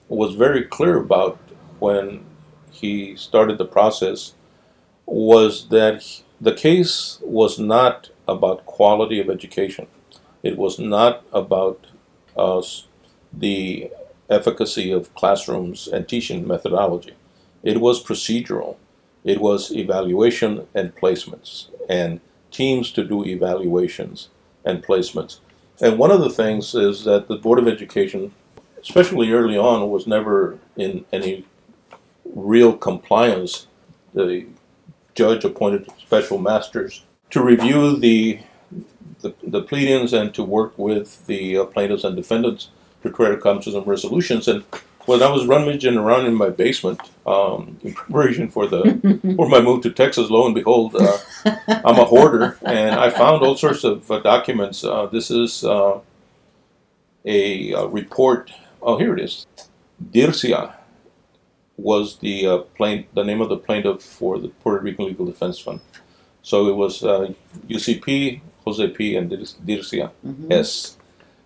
was 0.09 0.35
very 0.35 0.63
clear 0.63 0.99
about 0.99 1.39
when 1.79 2.25
he 2.83 3.17
started 3.17 3.59
the 3.59 3.65
process 3.79 4.35
was 5.07 5.69
that 5.69 6.03
he- 6.03 6.25
the 6.41 6.53
case 6.55 7.19
was 7.23 7.59
not 7.59 8.11
about 8.29 8.67
quality 8.67 9.21
of 9.21 9.31
education. 9.31 9.87
It 10.43 10.59
was 10.59 10.79
not 10.79 11.25
about 11.33 11.79
uh, 12.37 12.63
the 13.33 13.91
efficacy 14.31 14.91
of 14.91 15.15
classrooms 15.15 15.89
and 15.89 16.09
teaching 16.09 16.47
methodology. 16.47 17.15
It 17.63 17.81
was 17.81 18.03
procedural. 18.03 18.77
It 19.25 19.41
was 19.41 19.71
evaluation 19.71 20.67
and 20.75 20.97
placements, 20.97 21.69
and 21.89 22.21
teams 22.51 22.91
to 22.93 23.05
do 23.05 23.25
evaluations 23.25 24.29
and 24.65 24.83
placements. 24.85 25.39
And 25.81 25.99
one 25.99 26.11
of 26.11 26.21
the 26.21 26.31
things 26.31 26.75
is 26.75 27.05
that 27.05 27.29
the 27.29 27.37
Board 27.37 27.59
of 27.61 27.69
Education, 27.69 28.35
especially 28.81 29.31
early 29.33 29.57
on, 29.59 29.91
was 29.91 30.07
never 30.07 30.59
in 30.77 31.05
any 31.13 31.45
real 32.35 32.77
compliance. 32.77 33.67
The 34.15 34.47
judge 35.15 35.45
appointed 35.45 35.89
special 35.99 36.39
masters 36.39 37.05
to 37.31 37.43
review 37.43 37.97
the 37.97 38.41
the, 39.21 39.35
the 39.43 39.63
pleadings 39.63 40.13
and 40.13 40.35
to 40.35 40.43
work 40.43 40.77
with 40.77 41.25
the 41.27 41.59
uh, 41.59 41.65
plaintiffs 41.65 42.05
and 42.05 42.17
defendants 42.17 42.71
to 43.03 43.11
try 43.11 43.29
to 43.29 43.37
come 43.37 43.61
to 43.61 43.71
some 43.71 43.85
resolutions. 43.85 44.49
And 44.49 44.65
when 45.07 45.23
I 45.23 45.31
was 45.31 45.47
rummaging 45.47 45.97
around 45.97 46.27
in 46.27 46.35
my 46.35 46.51
basement 46.51 47.01
um, 47.27 47.79
in 47.83 47.95
preparation 47.95 48.51
for 48.51 48.67
the 48.67 48.83
for 49.37 49.49
my 49.49 49.61
move 49.61 49.83
to 49.83 49.91
Texas, 49.91 50.31
lo 50.31 50.47
and 50.47 50.55
behold, 50.55 50.97
uh, 50.97 51.19
I'm 51.69 51.99
a 51.99 52.05
hoarder, 52.05 52.59
and 52.63 52.95
I 52.95 53.11
found 53.11 53.43
all 53.43 53.57
sorts 53.57 53.85
of 53.85 54.11
uh, 54.11 54.21
documents. 54.21 54.85
Uh, 54.85 55.07
this 55.07 55.31
is 55.31 55.65
uh, 55.65 56.01
a, 57.25 57.75
uh 57.75 57.87
report. 57.87 58.51
Oh, 58.81 58.99
here 58.99 59.15
it 59.15 59.21
is. 59.21 59.47
Dyrcia 60.11 60.75
was 61.83 62.19
the 62.19 62.47
uh, 62.47 62.59
plaint, 62.77 63.07
the 63.15 63.25
name 63.25 63.41
of 63.41 63.49
the 63.49 63.57
plaintiff 63.57 64.03
for 64.03 64.39
the 64.39 64.49
Puerto 64.49 64.83
Rican 64.85 65.07
Legal 65.07 65.27
Defense 65.27 65.59
Fund. 65.59 65.81
So 66.43 66.69
it 66.69 66.77
was 66.77 67.03
uh, 67.05 67.33
UCP, 67.69 68.41
Jose 68.65 68.89
P, 68.89 69.17
and 69.17 69.29
Dir- 69.31 69.39
Dyrcia 69.67 70.11
Mhm. 70.27 70.53
S. 70.53 70.97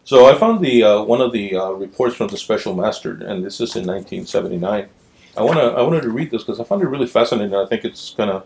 So 0.05 0.27
I 0.27 0.35
found 0.39 0.65
the 0.65 0.83
uh, 0.85 1.03
one 1.03 1.21
of 1.21 1.33
the 1.33 1.57
uh, 1.57 1.71
reports 1.73 2.15
from 2.17 2.29
the 2.29 2.37
special 2.37 2.75
master, 2.75 3.13
and 3.13 3.45
this 3.45 3.61
is 3.61 3.75
in 3.77 3.85
1979. 3.87 4.89
I 5.37 5.43
wanna 5.43 5.67
I 5.79 5.83
wanted 5.83 6.03
to 6.03 6.11
read 6.11 6.31
this 6.31 6.43
because 6.45 6.61
I 6.61 6.65
found 6.65 6.83
it 6.83 6.87
really 6.89 7.07
fascinating. 7.07 7.55
I 7.55 7.67
think 7.67 7.85
it's 7.85 8.15
kind 8.17 8.31
of 8.31 8.45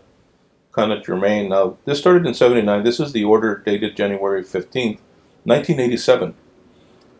kind 0.71 0.91
of 0.91 1.05
germane. 1.05 1.49
Now 1.49 1.77
this 1.85 1.99
started 1.99 2.25
in 2.25 2.33
79. 2.33 2.83
This 2.83 2.99
is 2.99 3.11
the 3.11 3.23
order 3.23 3.61
dated 3.65 3.95
January 3.95 4.43
15th, 4.43 4.99
1987. 5.45 6.33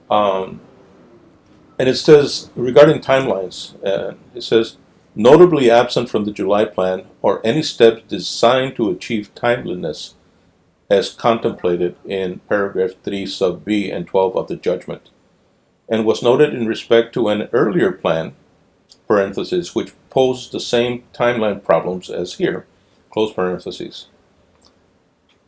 Um, 0.09 0.59
and 1.81 1.89
it 1.89 1.95
says 1.95 2.51
regarding 2.53 3.01
timelines, 3.01 3.73
uh, 3.83 4.13
it 4.35 4.43
says 4.43 4.77
notably 5.15 5.71
absent 5.71 6.11
from 6.11 6.25
the 6.25 6.31
July 6.31 6.63
plan 6.63 7.05
are 7.23 7.41
any 7.43 7.63
steps 7.63 8.03
designed 8.07 8.75
to 8.75 8.91
achieve 8.91 9.33
timeliness 9.33 10.13
as 10.91 11.09
contemplated 11.09 11.95
in 12.05 12.37
paragraph 12.47 12.91
3 13.03 13.25
sub 13.25 13.65
b 13.65 13.89
and 13.89 14.05
12 14.05 14.35
of 14.35 14.47
the 14.47 14.55
judgment. 14.55 15.09
And 15.89 16.05
was 16.05 16.21
noted 16.21 16.53
in 16.53 16.67
respect 16.67 17.15
to 17.15 17.29
an 17.29 17.49
earlier 17.51 17.91
plan 17.91 18.35
parenthesis 19.07 19.73
which 19.73 19.93
posed 20.11 20.51
the 20.51 20.59
same 20.59 21.03
timeline 21.15 21.63
problems 21.63 22.11
as 22.11 22.35
here 22.35 22.67
close 23.09 23.33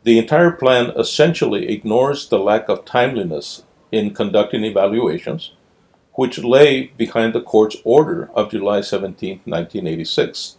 the 0.02 0.18
entire 0.18 0.50
plan 0.50 0.90
essentially 0.98 1.68
ignores 1.68 2.28
the 2.28 2.40
lack 2.40 2.68
of 2.68 2.84
timeliness 2.84 3.62
in 3.92 4.12
conducting 4.12 4.64
evaluations 4.64 5.52
which 6.14 6.38
lay 6.38 6.86
behind 6.96 7.34
the 7.34 7.40
court's 7.40 7.76
order 7.84 8.30
of 8.34 8.50
July 8.50 8.80
17, 8.80 9.40
1986. 9.44 10.56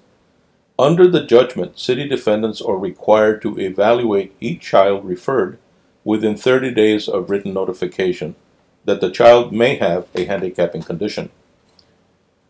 Under 0.78 1.08
the 1.08 1.24
judgment, 1.24 1.80
city 1.80 2.08
defendants 2.08 2.62
are 2.62 2.78
required 2.78 3.42
to 3.42 3.58
evaluate 3.58 4.36
each 4.42 4.62
child 4.62 5.06
referred 5.06 5.58
within 6.04 6.36
30 6.36 6.74
days 6.74 7.08
of 7.08 7.30
written 7.30 7.54
notification 7.54 8.36
that 8.84 9.02
the 9.02 9.10
child 9.10 9.54
may 9.54 9.76
have 9.76 10.08
a 10.14 10.26
handicapping 10.26 10.84
condition. 10.84 11.30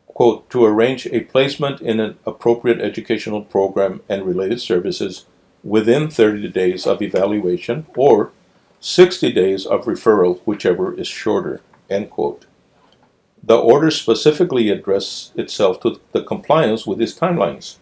Quote, 0.08 0.50
to 0.50 0.66
arrange 0.66 1.06
a 1.08 1.22
placement 1.22 1.82
in 1.82 2.00
an 2.00 2.18
appropriate 2.26 2.82
educational 2.82 3.42
program 3.42 4.02
and 4.10 4.24
related 4.24 4.60
services 4.60 5.26
within 5.64 6.10
30 6.10 6.50
days 6.50 6.88
of 6.88 7.02
evaluation 7.02 7.86
or 7.96 8.32
60 8.80 9.32
days 9.32 9.66
of 9.66 9.86
referral, 9.86 10.40
whichever 10.46 10.98
is 10.98 11.08
shorter, 11.08 11.62
end 11.90 12.10
quote. 12.10 12.46
The 13.48 13.58
order 13.58 13.92
specifically 13.92 14.70
addresses 14.70 15.32
itself 15.36 15.80
to 15.82 16.00
the 16.14 16.24
compliance 16.24 16.88
with 16.88 16.98
these 16.98 17.18
timelines. 17.18 17.78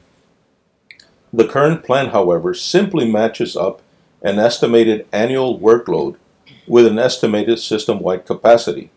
The 1.32 1.48
current 1.48 1.86
plan, 1.86 2.10
however, 2.10 2.54
simply 2.54 3.10
matches 3.10 3.56
up 3.56 3.82
an 4.22 4.40
estimated 4.40 5.08
annual 5.14 5.58
workload 5.58 6.18
with 6.68 6.86
an 6.86 7.00
estimated 7.00 7.60
system 7.60 8.00
wide 8.00 8.26
capacity, 8.26 8.92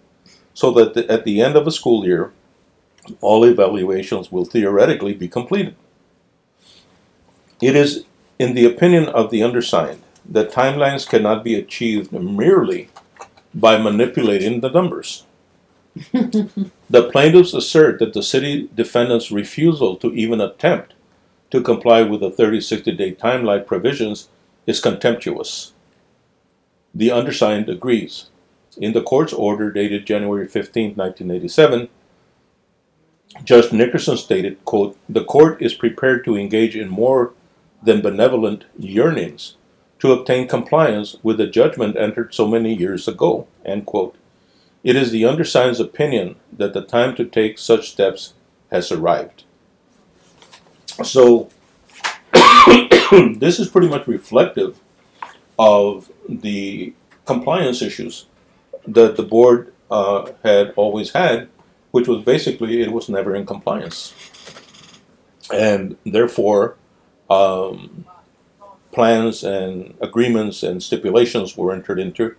so 0.54 0.72
that 0.72 0.94
the, 0.94 1.10
at 1.10 1.24
the 1.24 1.40
end 1.40 1.56
of 1.56 1.66
a 1.66 1.70
school 1.70 2.04
year, 2.04 2.32
all 3.20 3.44
evaluations 3.44 4.32
will 4.32 4.44
theoretically 4.44 5.14
be 5.14 5.28
completed. 5.28 5.76
It 7.62 7.76
is, 7.76 8.04
in 8.40 8.54
the 8.54 8.64
opinion 8.64 9.08
of 9.08 9.30
the 9.30 9.42
undersigned, 9.42 10.02
that 10.28 10.50
timelines 10.50 11.08
cannot 11.08 11.44
be 11.44 11.54
achieved 11.54 12.10
merely 12.10 12.88
by 13.54 13.78
manipulating 13.78 14.60
the 14.60 14.70
numbers. 14.70 15.25
The 16.90 17.08
plaintiffs 17.10 17.54
assert 17.54 17.98
that 17.98 18.12
the 18.12 18.22
city 18.22 18.68
defendant's 18.74 19.30
refusal 19.30 19.96
to 19.96 20.12
even 20.12 20.40
attempt 20.40 20.92
to 21.50 21.62
comply 21.62 22.02
with 22.02 22.20
the 22.20 22.30
30 22.30 22.60
60 22.60 22.92
day 22.92 23.14
timeline 23.14 23.66
provisions 23.66 24.28
is 24.66 24.80
contemptuous. 24.80 25.72
The 26.94 27.10
undersigned 27.10 27.68
agrees. 27.68 28.30
In 28.76 28.92
the 28.92 29.02
court's 29.02 29.32
order 29.32 29.70
dated 29.70 30.06
January 30.06 30.46
15, 30.46 30.94
1987, 30.96 31.88
Judge 33.44 33.72
Nickerson 33.72 34.16
stated, 34.16 34.62
quote, 34.64 34.98
The 35.08 35.24
court 35.24 35.62
is 35.62 35.74
prepared 35.74 36.24
to 36.24 36.36
engage 36.36 36.76
in 36.76 36.88
more 36.88 37.32
than 37.82 38.02
benevolent 38.02 38.64
yearnings 38.78 39.56
to 39.98 40.12
obtain 40.12 40.46
compliance 40.46 41.16
with 41.22 41.38
the 41.38 41.46
judgment 41.46 41.96
entered 41.96 42.34
so 42.34 42.46
many 42.46 42.74
years 42.74 43.08
ago, 43.08 43.46
end 43.64 43.86
quote. 43.86 44.14
It 44.86 44.94
is 44.94 45.10
the 45.10 45.24
undersigned's 45.24 45.80
opinion 45.80 46.36
that 46.52 46.72
the 46.72 46.80
time 46.80 47.16
to 47.16 47.24
take 47.24 47.58
such 47.58 47.90
steps 47.90 48.34
has 48.70 48.92
arrived. 48.92 49.42
So, 51.02 51.50
this 53.36 53.58
is 53.58 53.66
pretty 53.66 53.88
much 53.88 54.06
reflective 54.06 54.78
of 55.58 56.12
the 56.28 56.94
compliance 57.24 57.82
issues 57.82 58.26
that 58.86 59.16
the 59.16 59.24
board 59.24 59.74
uh, 59.90 60.30
had 60.44 60.72
always 60.76 61.10
had, 61.10 61.48
which 61.90 62.06
was 62.06 62.22
basically 62.22 62.80
it 62.80 62.92
was 62.92 63.08
never 63.08 63.34
in 63.34 63.44
compliance. 63.44 64.14
And 65.52 65.96
therefore, 66.06 66.76
um, 67.28 68.04
plans 68.92 69.42
and 69.42 69.96
agreements 70.00 70.62
and 70.62 70.80
stipulations 70.80 71.56
were 71.56 71.72
entered 71.72 71.98
into 71.98 72.36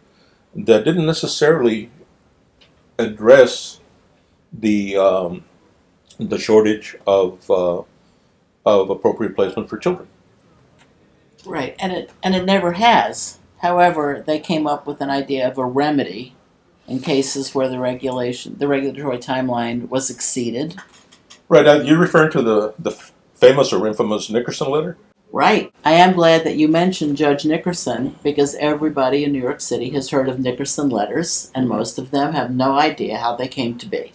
that 0.56 0.86
didn't 0.86 1.06
necessarily 1.06 1.92
address 3.00 3.80
the 4.54 4.98
um, 4.98 5.44
the 6.20 6.38
shortage 6.38 6.96
of 7.06 7.50
uh, 7.50 7.82
of 8.66 8.90
appropriate 8.90 9.36
placement 9.36 9.70
for 9.70 9.78
children. 9.78 10.08
Right, 11.46 11.76
and 11.80 11.92
it 11.92 12.12
and 12.24 12.36
it 12.36 12.46
never 12.46 12.74
has. 12.74 13.40
However, 13.60 14.24
they 14.26 14.40
came 14.40 14.68
up 14.68 14.86
with 14.86 15.02
an 15.02 15.10
idea 15.10 15.48
of 15.48 15.58
a 15.58 15.66
remedy 15.66 16.36
in 16.88 17.00
cases 17.00 17.54
where 17.54 17.68
the 17.68 17.80
regulation, 17.80 18.56
the 18.58 18.68
regulatory 18.68 19.18
timeline 19.18 19.90
was 19.90 20.10
exceeded. 20.10 20.76
Right. 21.50 21.68
Uh, 21.68 21.82
you're 21.82 22.00
referring 22.00 22.32
to 22.32 22.42
the 22.42 22.74
the 22.80 22.92
famous 23.34 23.72
or 23.72 23.88
infamous 23.88 24.30
Nickerson 24.30 24.70
letter. 24.70 24.98
Right. 25.32 25.74
I 25.84 25.92
am 25.94 26.14
glad 26.14 26.46
that 26.46 26.56
you 26.56 26.68
mentioned 26.68 27.18
Judge 27.18 27.46
Nickerson 27.46 28.16
because 28.24 28.56
everybody 28.56 29.24
in 29.24 29.34
New 29.34 29.42
York 29.42 29.60
City 29.62 29.90
has 29.92 30.10
heard 30.10 30.30
of 30.30 30.40
Nickerson 30.40 30.90
letters, 30.90 31.52
and 31.54 31.68
most 31.68 32.00
of 32.00 32.12
them 32.12 32.34
have 32.34 32.50
no 32.52 32.74
idea 32.74 33.18
how 33.18 33.36
they 33.36 33.48
came 33.48 33.78
to 33.78 33.86
be. 33.86 34.12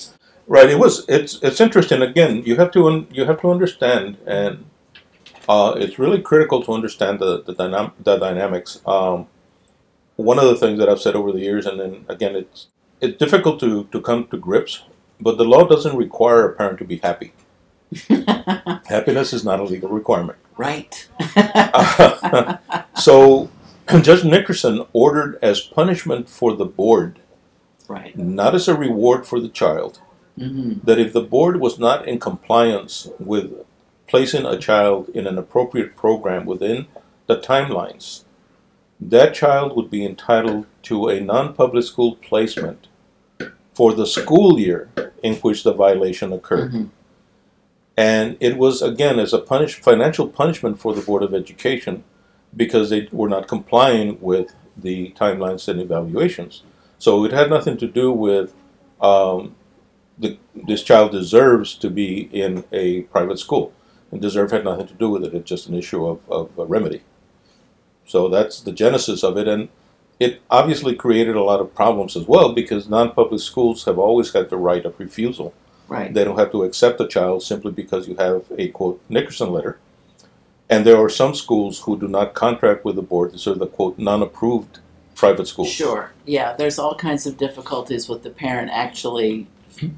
Right. 0.46 0.70
It 0.70 0.78
was. 0.78 1.04
It's. 1.08 1.40
It's 1.42 1.60
interesting. 1.60 2.02
Again, 2.02 2.42
you 2.44 2.56
have 2.56 2.70
to. 2.72 2.86
Un, 2.88 3.06
you 3.12 3.24
have 3.26 3.40
to 3.42 3.50
understand, 3.50 4.16
and 4.26 4.64
uh, 5.48 5.74
it's 5.76 5.98
really 5.98 6.20
critical 6.20 6.62
to 6.64 6.72
understand 6.72 7.20
the 7.20 7.42
the, 7.42 7.54
dynam- 7.54 7.92
the 8.02 8.16
dynamics. 8.16 8.80
Um, 8.86 9.28
one 10.16 10.38
of 10.38 10.46
the 10.46 10.56
things 10.56 10.78
that 10.78 10.88
I've 10.88 11.00
said 11.00 11.14
over 11.14 11.30
the 11.30 11.40
years, 11.40 11.66
and 11.66 11.78
then 11.78 12.04
again, 12.08 12.34
it's 12.34 12.68
it's 13.00 13.18
difficult 13.18 13.60
to 13.60 13.84
to 13.92 14.00
come 14.00 14.26
to 14.28 14.36
grips, 14.36 14.82
but 15.20 15.36
the 15.38 15.44
law 15.44 15.66
doesn't 15.66 15.96
require 15.96 16.46
a 16.46 16.56
parent 16.56 16.78
to 16.78 16.84
be 16.84 16.98
happy. 16.98 17.32
Happiness 18.86 19.32
is 19.32 19.44
not 19.44 19.60
a 19.60 19.64
legal 19.64 19.90
requirement. 19.90 20.38
Right. 20.56 21.08
so, 22.96 23.50
Judge 24.00 24.24
Nickerson 24.24 24.84
ordered 24.92 25.38
as 25.42 25.60
punishment 25.60 26.28
for 26.28 26.54
the 26.54 26.64
board, 26.64 27.18
right. 27.88 28.16
not 28.16 28.54
as 28.54 28.68
a 28.68 28.74
reward 28.76 29.26
for 29.26 29.40
the 29.40 29.48
child, 29.48 30.00
Mm-hmm. 30.38 30.86
that 30.86 30.98
if 30.98 31.12
the 31.12 31.20
board 31.20 31.60
was 31.60 31.78
not 31.78 32.08
in 32.08 32.18
compliance 32.18 33.06
with 33.18 33.52
placing 34.08 34.46
a 34.46 34.56
child 34.56 35.10
in 35.10 35.26
an 35.26 35.36
appropriate 35.36 35.94
program 35.94 36.46
within 36.46 36.86
the 37.26 37.36
timelines, 37.36 38.24
that 38.98 39.34
child 39.34 39.76
would 39.76 39.90
be 39.90 40.06
entitled 40.06 40.64
to 40.84 41.08
a 41.08 41.20
non 41.20 41.52
public 41.52 41.84
school 41.84 42.16
placement 42.16 42.88
for 43.74 43.92
the 43.92 44.06
school 44.06 44.58
year 44.58 44.88
in 45.22 45.34
which 45.36 45.64
the 45.64 45.72
violation 45.74 46.32
occurred. 46.32 46.72
Mhm. 46.72 46.88
And 47.96 48.36
it 48.40 48.56
was, 48.56 48.80
again, 48.80 49.18
as 49.18 49.32
a 49.32 49.38
punish, 49.38 49.80
financial 49.80 50.28
punishment 50.28 50.80
for 50.80 50.94
the 50.94 51.02
Board 51.02 51.22
of 51.22 51.34
Education 51.34 52.04
because 52.54 52.90
they 52.90 53.08
were 53.12 53.28
not 53.28 53.48
complying 53.48 54.18
with 54.20 54.54
the 54.76 55.12
timelines 55.12 55.68
and 55.68 55.80
evaluations. 55.80 56.62
So 56.98 57.24
it 57.24 57.32
had 57.32 57.50
nothing 57.50 57.76
to 57.78 57.86
do 57.86 58.12
with 58.12 58.54
um, 59.00 59.54
the, 60.18 60.38
this 60.54 60.82
child 60.82 61.12
deserves 61.12 61.74
to 61.76 61.90
be 61.90 62.28
in 62.32 62.64
a 62.72 63.02
private 63.02 63.38
school. 63.38 63.72
And 64.10 64.20
deserve 64.20 64.50
had 64.50 64.64
nothing 64.64 64.86
to 64.88 64.94
do 64.94 65.08
with 65.08 65.24
it. 65.24 65.34
It's 65.34 65.48
just 65.48 65.68
an 65.68 65.74
issue 65.74 66.06
of, 66.06 66.30
of 66.30 66.50
a 66.58 66.64
remedy. 66.64 67.02
So 68.04 68.28
that's 68.28 68.60
the 68.60 68.72
genesis 68.72 69.24
of 69.24 69.36
it. 69.38 69.48
And 69.48 69.68
it 70.20 70.42
obviously 70.50 70.94
created 70.94 71.34
a 71.34 71.42
lot 71.42 71.60
of 71.60 71.74
problems 71.74 72.16
as 72.16 72.26
well 72.26 72.52
because 72.52 72.88
non 72.88 73.12
public 73.12 73.40
schools 73.40 73.84
have 73.84 73.98
always 73.98 74.32
had 74.32 74.50
the 74.50 74.56
right 74.56 74.84
of 74.84 74.98
refusal. 75.00 75.54
Right. 75.92 76.12
They 76.14 76.24
don't 76.24 76.38
have 76.38 76.52
to 76.52 76.62
accept 76.62 77.02
a 77.02 77.06
child 77.06 77.42
simply 77.42 77.70
because 77.70 78.08
you 78.08 78.14
have 78.16 78.44
a 78.56 78.68
quote 78.68 79.02
Nickerson 79.10 79.50
letter. 79.52 79.78
And 80.70 80.86
there 80.86 80.96
are 80.96 81.10
some 81.10 81.34
schools 81.34 81.80
who 81.80 81.98
do 81.98 82.08
not 82.08 82.32
contract 82.32 82.82
with 82.82 82.96
the 82.96 83.02
board. 83.02 83.32
These 83.32 83.46
are 83.46 83.54
the 83.54 83.66
quote 83.66 83.98
non-approved 83.98 84.78
private 85.14 85.46
schools. 85.46 85.70
Sure. 85.70 86.12
Yeah, 86.24 86.54
there's 86.54 86.78
all 86.78 86.94
kinds 86.94 87.26
of 87.26 87.36
difficulties 87.36 88.08
with 88.08 88.22
the 88.22 88.30
parent 88.30 88.70
actually 88.72 89.46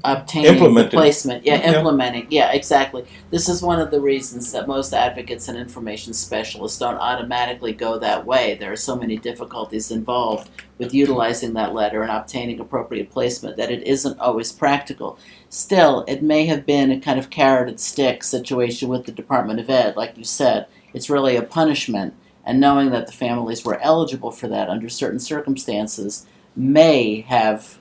obtaining 0.03 0.53
Implementing. 0.53 0.89
the 0.91 0.95
placement. 0.97 1.45
Yeah, 1.45 1.55
Yeah. 1.55 1.77
implementing. 1.77 2.27
Yeah, 2.29 2.51
exactly. 2.51 3.05
This 3.31 3.47
is 3.49 3.61
one 3.61 3.79
of 3.79 3.91
the 3.91 3.99
reasons 4.01 4.51
that 4.51 4.67
most 4.67 4.93
advocates 4.93 5.47
and 5.47 5.57
information 5.57 6.13
specialists 6.13 6.79
don't 6.79 6.97
automatically 6.97 7.73
go 7.73 7.97
that 7.99 8.25
way. 8.25 8.55
There 8.59 8.71
are 8.71 8.75
so 8.77 8.95
many 8.95 9.17
difficulties 9.17 9.91
involved 9.91 10.49
with 10.77 10.93
utilizing 10.93 11.53
that 11.53 11.73
letter 11.73 12.01
and 12.01 12.11
obtaining 12.11 12.59
appropriate 12.59 13.09
placement 13.11 13.57
that 13.57 13.71
it 13.71 13.83
isn't 13.87 14.19
always 14.19 14.51
practical. 14.51 15.17
Still, 15.49 16.03
it 16.07 16.21
may 16.21 16.45
have 16.45 16.65
been 16.65 16.91
a 16.91 16.99
kind 16.99 17.17
of 17.19 17.29
carrot 17.29 17.69
and 17.69 17.79
stick 17.79 18.23
situation 18.23 18.89
with 18.89 19.05
the 19.05 19.11
Department 19.11 19.59
of 19.59 19.69
Ed, 19.69 19.95
like 19.95 20.17
you 20.17 20.23
said. 20.23 20.65
It's 20.93 21.09
really 21.09 21.35
a 21.35 21.41
punishment, 21.43 22.13
and 22.45 22.59
knowing 22.59 22.91
that 22.91 23.07
the 23.07 23.13
families 23.13 23.63
were 23.65 23.79
eligible 23.81 24.31
for 24.31 24.47
that 24.49 24.69
under 24.69 24.89
certain 24.89 25.19
circumstances 25.19 26.25
may 26.55 27.21
have 27.27 27.77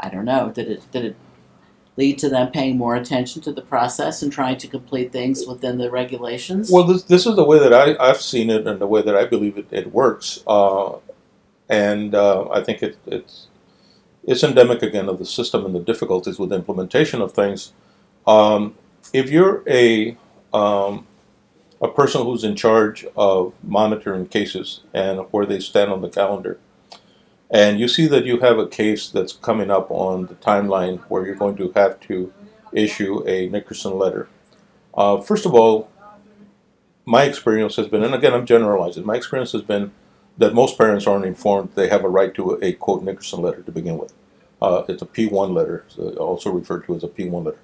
I 0.00 0.08
don't 0.08 0.24
know, 0.24 0.50
did 0.50 0.68
it 0.68 0.82
did 0.92 1.04
it 1.04 1.16
lead 1.98 2.16
to 2.16 2.28
them 2.28 2.50
paying 2.52 2.78
more 2.78 2.94
attention 2.94 3.42
to 3.42 3.52
the 3.52 3.60
process 3.60 4.22
and 4.22 4.32
trying 4.32 4.56
to 4.56 4.68
complete 4.68 5.10
things 5.10 5.44
within 5.46 5.78
the 5.78 5.90
regulations? 5.90 6.70
Well, 6.70 6.84
this, 6.84 7.02
this 7.02 7.26
is 7.26 7.34
the 7.34 7.44
way 7.44 7.58
that 7.58 7.74
I, 7.74 7.96
I've 7.98 8.22
seen 8.22 8.50
it 8.50 8.68
and 8.68 8.80
the 8.80 8.86
way 8.86 9.02
that 9.02 9.16
I 9.16 9.24
believe 9.24 9.58
it, 9.58 9.66
it 9.72 9.92
works. 9.92 10.38
Uh, 10.46 10.98
and 11.68 12.14
uh, 12.14 12.48
I 12.50 12.62
think 12.62 12.84
it, 12.84 12.96
it's, 13.04 13.48
it's 14.24 14.44
endemic 14.44 14.80
again 14.80 15.08
of 15.08 15.18
the 15.18 15.26
system 15.26 15.66
and 15.66 15.74
the 15.74 15.80
difficulties 15.80 16.38
with 16.38 16.52
implementation 16.52 17.20
of 17.20 17.32
things. 17.32 17.72
Um, 18.28 18.76
if 19.12 19.28
you're 19.28 19.64
a, 19.68 20.16
um, 20.54 21.04
a 21.82 21.88
person 21.88 22.22
who's 22.22 22.44
in 22.44 22.54
charge 22.54 23.06
of 23.16 23.54
monitoring 23.64 24.28
cases 24.28 24.82
and 24.94 25.20
where 25.32 25.46
they 25.46 25.58
stand 25.58 25.90
on 25.90 26.02
the 26.02 26.08
calendar, 26.08 26.60
and 27.50 27.80
you 27.80 27.88
see 27.88 28.06
that 28.06 28.24
you 28.24 28.40
have 28.40 28.58
a 28.58 28.66
case 28.66 29.08
that's 29.08 29.32
coming 29.32 29.70
up 29.70 29.90
on 29.90 30.26
the 30.26 30.34
timeline 30.34 30.98
where 31.08 31.24
you're 31.24 31.34
going 31.34 31.56
to 31.56 31.72
have 31.74 31.98
to 32.00 32.32
issue 32.72 33.26
a 33.26 33.48
Nickerson 33.48 33.98
letter. 33.98 34.28
Uh, 34.94 35.20
first 35.20 35.46
of 35.46 35.54
all, 35.54 35.90
my 37.06 37.22
experience 37.22 37.76
has 37.76 37.88
been, 37.88 38.02
and 38.02 38.14
again, 38.14 38.34
I'm 38.34 38.44
generalizing, 38.44 39.06
my 39.06 39.16
experience 39.16 39.52
has 39.52 39.62
been 39.62 39.92
that 40.36 40.54
most 40.54 40.76
parents 40.76 41.06
aren't 41.06 41.24
informed 41.24 41.70
they 41.74 41.88
have 41.88 42.04
a 42.04 42.08
right 42.08 42.34
to 42.34 42.52
a, 42.52 42.66
a 42.66 42.72
quote 42.74 43.02
Nickerson 43.02 43.40
letter 43.40 43.62
to 43.62 43.72
begin 43.72 43.98
with. 43.98 44.12
Uh, 44.60 44.84
it's 44.88 45.02
a 45.02 45.06
P1 45.06 45.54
letter, 45.54 45.84
so 45.88 46.10
also 46.16 46.50
referred 46.50 46.84
to 46.84 46.94
as 46.96 47.04
a 47.04 47.08
P1 47.08 47.44
letter. 47.44 47.58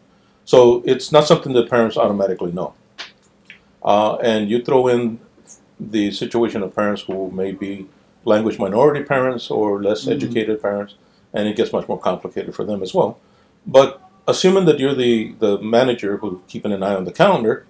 So 0.44 0.82
it's 0.86 1.12
not 1.12 1.26
something 1.26 1.52
that 1.54 1.68
parents 1.68 1.96
automatically 1.96 2.52
know. 2.52 2.74
Uh, 3.82 4.16
and 4.16 4.48
you 4.48 4.62
throw 4.62 4.88
in 4.88 5.20
the 5.78 6.10
situation 6.10 6.62
of 6.62 6.74
parents 6.74 7.02
who 7.02 7.30
may 7.30 7.52
be 7.52 7.88
language 8.24 8.58
minority 8.58 9.04
parents 9.04 9.50
or 9.50 9.82
less 9.82 10.02
mm-hmm. 10.02 10.12
educated 10.12 10.60
parents, 10.60 10.94
and 11.32 11.48
it 11.48 11.56
gets 11.56 11.72
much 11.72 11.88
more 11.88 11.98
complicated 11.98 12.54
for 12.54 12.64
them 12.64 12.82
as 12.82 12.94
well. 12.94 13.18
But 13.66 14.00
assuming 14.26 14.64
that 14.66 14.78
you're 14.78 14.94
the, 14.94 15.32
the 15.38 15.58
manager 15.58 16.18
who's 16.18 16.40
keeping 16.48 16.72
an 16.72 16.82
eye 16.82 16.94
on 16.94 17.04
the 17.04 17.12
calendar, 17.12 17.66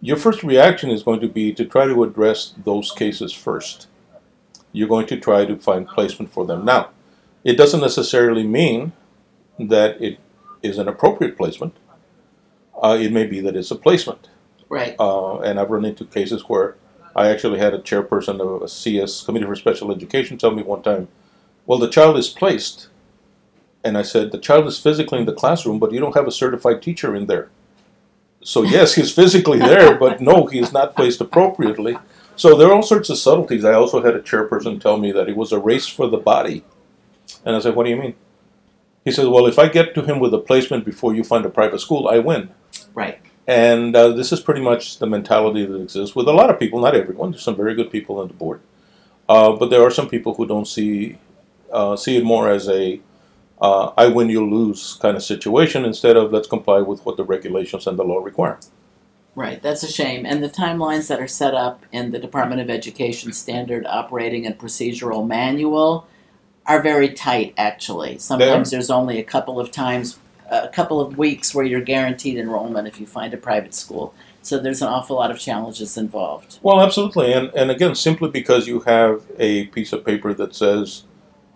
your 0.00 0.16
first 0.16 0.42
reaction 0.42 0.90
is 0.90 1.02
going 1.02 1.20
to 1.20 1.28
be 1.28 1.52
to 1.52 1.64
try 1.64 1.86
to 1.86 2.02
address 2.02 2.54
those 2.64 2.90
cases 2.90 3.32
first. 3.32 3.86
You're 4.72 4.88
going 4.88 5.06
to 5.08 5.18
try 5.18 5.44
to 5.44 5.56
find 5.56 5.86
placement 5.86 6.32
for 6.32 6.46
them. 6.46 6.64
Now, 6.64 6.90
it 7.44 7.56
doesn't 7.56 7.80
necessarily 7.80 8.46
mean 8.46 8.92
that 9.58 10.00
it 10.00 10.18
is 10.62 10.78
an 10.78 10.88
appropriate 10.88 11.36
placement. 11.36 11.76
Uh, 12.82 12.96
it 12.98 13.12
may 13.12 13.26
be 13.26 13.40
that 13.40 13.56
it's 13.56 13.70
a 13.70 13.76
placement. 13.76 14.28
Right. 14.68 14.94
Uh, 14.98 15.40
and 15.40 15.58
I've 15.58 15.70
run 15.70 15.84
into 15.84 16.04
cases 16.04 16.42
where 16.48 16.76
I 17.14 17.28
actually 17.28 17.58
had 17.58 17.74
a 17.74 17.78
chairperson 17.78 18.40
of 18.40 18.62
a 18.62 18.66
CSE, 18.66 19.24
Committee 19.24 19.46
for 19.46 19.56
Special 19.56 19.92
Education, 19.92 20.38
tell 20.38 20.52
me 20.52 20.62
one 20.62 20.82
time, 20.82 21.08
well, 21.66 21.78
the 21.78 21.88
child 21.88 22.16
is 22.16 22.28
placed. 22.28 22.88
And 23.82 23.96
I 23.96 24.02
said, 24.02 24.30
the 24.30 24.38
child 24.38 24.66
is 24.66 24.78
physically 24.78 25.20
in 25.20 25.26
the 25.26 25.32
classroom, 25.32 25.78
but 25.78 25.92
you 25.92 26.00
don't 26.00 26.14
have 26.14 26.28
a 26.28 26.32
certified 26.32 26.82
teacher 26.82 27.16
in 27.16 27.26
there. 27.26 27.48
So, 28.42 28.62
yes, 28.62 28.94
he's 28.94 29.12
physically 29.12 29.58
there, 29.58 29.96
but 29.98 30.20
no, 30.20 30.46
he 30.46 30.58
is 30.58 30.72
not 30.72 30.96
placed 30.96 31.20
appropriately. 31.20 31.96
So, 32.36 32.56
there 32.56 32.68
are 32.68 32.74
all 32.74 32.82
sorts 32.82 33.10
of 33.10 33.18
subtleties. 33.18 33.64
I 33.64 33.74
also 33.74 34.02
had 34.02 34.14
a 34.14 34.20
chairperson 34.20 34.80
tell 34.80 34.96
me 34.96 35.12
that 35.12 35.28
it 35.28 35.36
was 35.36 35.52
a 35.52 35.58
race 35.58 35.86
for 35.86 36.06
the 36.06 36.16
body. 36.16 36.64
And 37.44 37.54
I 37.54 37.58
said, 37.58 37.74
what 37.74 37.84
do 37.84 37.90
you 37.90 37.96
mean? 37.96 38.14
He 39.04 39.10
said, 39.10 39.26
well, 39.28 39.46
if 39.46 39.58
I 39.58 39.68
get 39.68 39.94
to 39.94 40.02
him 40.02 40.20
with 40.20 40.34
a 40.34 40.38
placement 40.38 40.84
before 40.84 41.14
you 41.14 41.24
find 41.24 41.44
a 41.44 41.50
private 41.50 41.80
school, 41.80 42.08
I 42.08 42.18
win. 42.18 42.50
Right. 42.94 43.20
And 43.50 43.96
uh, 43.96 44.12
this 44.12 44.30
is 44.30 44.38
pretty 44.38 44.60
much 44.60 45.00
the 45.00 45.08
mentality 45.08 45.66
that 45.66 45.82
exists 45.82 46.14
with 46.14 46.28
a 46.28 46.32
lot 46.32 46.50
of 46.50 46.60
people, 46.60 46.80
not 46.80 46.94
everyone. 46.94 47.32
There's 47.32 47.42
some 47.42 47.56
very 47.56 47.74
good 47.74 47.90
people 47.90 48.20
on 48.20 48.28
the 48.28 48.34
board. 48.34 48.60
Uh, 49.28 49.56
but 49.56 49.70
there 49.70 49.82
are 49.82 49.90
some 49.90 50.08
people 50.08 50.34
who 50.34 50.46
don't 50.46 50.68
see 50.68 51.18
uh, 51.72 51.96
see 51.96 52.16
it 52.16 52.22
more 52.22 52.48
as 52.48 52.68
a 52.68 53.00
uh, 53.60 53.92
I 53.96 54.06
win, 54.06 54.30
you 54.30 54.48
lose 54.48 54.96
kind 55.02 55.16
of 55.16 55.24
situation 55.24 55.84
instead 55.84 56.16
of 56.16 56.32
let's 56.32 56.46
comply 56.46 56.78
with 56.78 57.04
what 57.04 57.16
the 57.16 57.24
regulations 57.24 57.88
and 57.88 57.98
the 57.98 58.04
law 58.04 58.18
require. 58.18 58.60
Right, 59.34 59.60
that's 59.60 59.82
a 59.82 59.90
shame. 59.90 60.24
And 60.24 60.44
the 60.44 60.48
timelines 60.48 61.08
that 61.08 61.18
are 61.18 61.28
set 61.28 61.52
up 61.52 61.84
in 61.90 62.12
the 62.12 62.20
Department 62.20 62.60
of 62.60 62.70
Education 62.70 63.32
Standard 63.32 63.84
Operating 63.84 64.46
and 64.46 64.56
Procedural 64.56 65.26
Manual 65.26 66.06
are 66.66 66.80
very 66.80 67.08
tight, 67.08 67.54
actually. 67.56 68.18
Sometimes 68.18 68.70
there's 68.70 68.90
only 68.90 69.18
a 69.18 69.24
couple 69.24 69.58
of 69.58 69.72
times 69.72 70.20
a 70.50 70.68
couple 70.68 71.00
of 71.00 71.16
weeks 71.16 71.54
where 71.54 71.64
you're 71.64 71.80
guaranteed 71.80 72.36
enrollment 72.36 72.88
if 72.88 73.00
you 73.00 73.06
find 73.06 73.32
a 73.32 73.36
private 73.36 73.72
school. 73.72 74.12
So 74.42 74.58
there's 74.58 74.82
an 74.82 74.88
awful 74.88 75.16
lot 75.16 75.30
of 75.30 75.38
challenges 75.38 75.96
involved. 75.96 76.58
Well, 76.62 76.80
absolutely, 76.80 77.32
and 77.32 77.50
and 77.54 77.70
again, 77.70 77.94
simply 77.94 78.30
because 78.30 78.66
you 78.66 78.80
have 78.80 79.22
a 79.38 79.66
piece 79.66 79.92
of 79.92 80.04
paper 80.04 80.34
that 80.34 80.54
says 80.54 81.04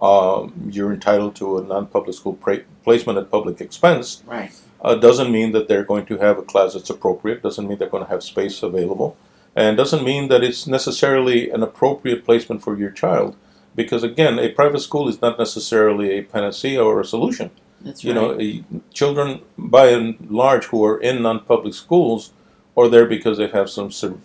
um, 0.00 0.70
you're 0.70 0.92
entitled 0.92 1.34
to 1.36 1.58
a 1.58 1.62
non-public 1.62 2.14
school 2.14 2.34
pra- 2.34 2.64
placement 2.84 3.18
at 3.18 3.30
public 3.30 3.60
expense, 3.60 4.22
right? 4.26 4.52
Uh, 4.80 4.94
doesn't 4.94 5.32
mean 5.32 5.52
that 5.52 5.66
they're 5.66 5.84
going 5.84 6.04
to 6.06 6.18
have 6.18 6.38
a 6.38 6.42
class 6.42 6.74
that's 6.74 6.90
appropriate. 6.90 7.42
Doesn't 7.42 7.66
mean 7.66 7.78
they're 7.78 7.88
going 7.88 8.04
to 8.04 8.10
have 8.10 8.22
space 8.22 8.62
available, 8.62 9.16
and 9.56 9.76
doesn't 9.76 10.04
mean 10.04 10.28
that 10.28 10.44
it's 10.44 10.66
necessarily 10.66 11.50
an 11.50 11.62
appropriate 11.62 12.24
placement 12.24 12.62
for 12.62 12.76
your 12.76 12.90
child. 12.90 13.34
Because 13.74 14.04
again, 14.04 14.38
a 14.38 14.50
private 14.50 14.80
school 14.80 15.08
is 15.08 15.20
not 15.20 15.38
necessarily 15.38 16.12
a 16.12 16.22
panacea 16.22 16.84
or 16.84 17.00
a 17.00 17.04
solution. 17.04 17.50
That's 17.84 18.02
you 18.02 18.18
right. 18.18 18.38
know, 18.38 18.82
children 18.92 19.42
by 19.58 19.88
and 19.88 20.30
large 20.30 20.66
who 20.66 20.84
are 20.84 20.98
in 20.98 21.22
non-public 21.22 21.74
schools 21.74 22.32
are 22.76 22.88
there 22.88 23.06
because 23.06 23.38
they 23.38 23.48
have 23.48 23.70
some 23.70 23.92
ser- 23.92 24.18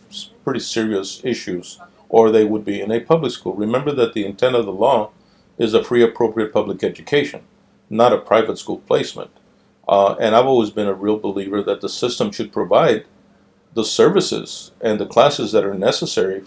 pretty 0.43 0.61
serious 0.61 1.21
issues, 1.23 1.79
or 2.07 2.31
they 2.31 2.45
would 2.45 2.65
be 2.65 2.81
in 2.81 2.91
a 2.91 2.99
public 2.99 3.31
school. 3.31 3.53
Remember 3.53 3.91
that 3.91 4.13
the 4.13 4.25
intent 4.25 4.55
of 4.55 4.65
the 4.65 4.71
law 4.71 5.11
is 5.57 5.73
a 5.73 5.83
free, 5.83 6.01
appropriate 6.01 6.53
public 6.53 6.83
education, 6.83 7.41
not 7.89 8.13
a 8.13 8.17
private 8.17 8.57
school 8.57 8.79
placement. 8.79 9.29
Uh, 9.87 10.15
and 10.15 10.35
I've 10.35 10.45
always 10.45 10.69
been 10.69 10.87
a 10.87 10.93
real 10.93 11.19
believer 11.19 11.61
that 11.63 11.81
the 11.81 11.89
system 11.89 12.31
should 12.31 12.53
provide 12.53 13.05
the 13.73 13.83
services 13.83 14.71
and 14.81 14.99
the 14.99 15.05
classes 15.05 15.51
that 15.51 15.65
are 15.65 15.73
necessary 15.73 16.43